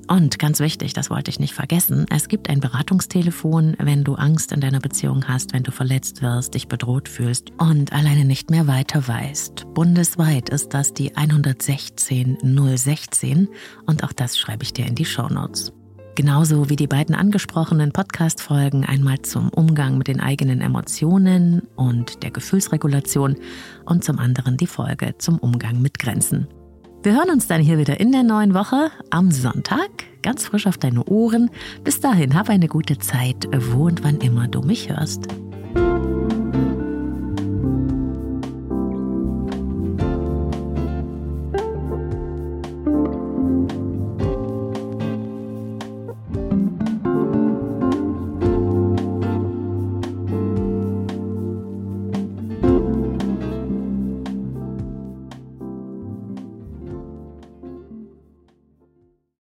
Und 0.08 0.38
ganz 0.38 0.60
wichtig, 0.60 0.92
das 0.92 1.08
wollte 1.08 1.30
ich 1.30 1.40
nicht 1.40 1.54
vergessen, 1.54 2.04
es 2.10 2.28
gibt 2.28 2.50
ein 2.50 2.60
Beratungstelefon, 2.60 3.76
wenn 3.78 4.04
du 4.04 4.16
Angst 4.16 4.52
in 4.52 4.60
deiner 4.60 4.80
Beziehung 4.80 5.26
hast, 5.26 5.54
wenn 5.54 5.62
du 5.62 5.70
verletzt 5.70 6.20
wirst, 6.20 6.52
dich 6.52 6.68
bedroht 6.68 7.08
fühlst 7.08 7.52
und 7.56 7.94
alleine 7.94 8.26
nicht 8.26 8.50
mehr 8.50 8.66
weiter 8.66 9.08
weißt. 9.08 9.72
Bundesweit 9.72 10.50
ist 10.50 10.74
das 10.74 10.92
die 10.92 11.16
116 11.16 12.38
016 12.42 13.48
und 13.86 14.04
auch 14.04 14.12
das 14.12 14.36
schreibe 14.36 14.64
ich 14.64 14.74
dir 14.74 14.86
in 14.86 14.96
die 14.96 15.06
Show 15.06 15.28
Notes. 15.28 15.72
Genauso 16.20 16.68
wie 16.68 16.76
die 16.76 16.86
beiden 16.86 17.14
angesprochenen 17.14 17.92
Podcast-Folgen 17.92 18.84
einmal 18.84 19.22
zum 19.22 19.48
Umgang 19.48 19.96
mit 19.96 20.06
den 20.06 20.20
eigenen 20.20 20.60
Emotionen 20.60 21.62
und 21.76 22.22
der 22.22 22.30
Gefühlsregulation 22.30 23.36
und 23.86 24.04
zum 24.04 24.18
anderen 24.18 24.58
die 24.58 24.66
Folge 24.66 25.14
zum 25.16 25.38
Umgang 25.38 25.80
mit 25.80 25.98
Grenzen. 25.98 26.46
Wir 27.02 27.14
hören 27.14 27.30
uns 27.30 27.46
dann 27.46 27.62
hier 27.62 27.78
wieder 27.78 28.00
in 28.00 28.12
der 28.12 28.22
neuen 28.22 28.52
Woche 28.52 28.90
am 29.08 29.30
Sonntag, 29.30 29.88
ganz 30.20 30.44
frisch 30.44 30.66
auf 30.66 30.76
deine 30.76 31.04
Ohren. 31.04 31.50
Bis 31.84 32.00
dahin, 32.00 32.34
hab 32.34 32.50
eine 32.50 32.68
gute 32.68 32.98
Zeit, 32.98 33.48
wo 33.56 33.84
und 33.84 34.04
wann 34.04 34.18
immer 34.18 34.46
du 34.46 34.60
mich 34.60 34.90
hörst. 34.90 35.26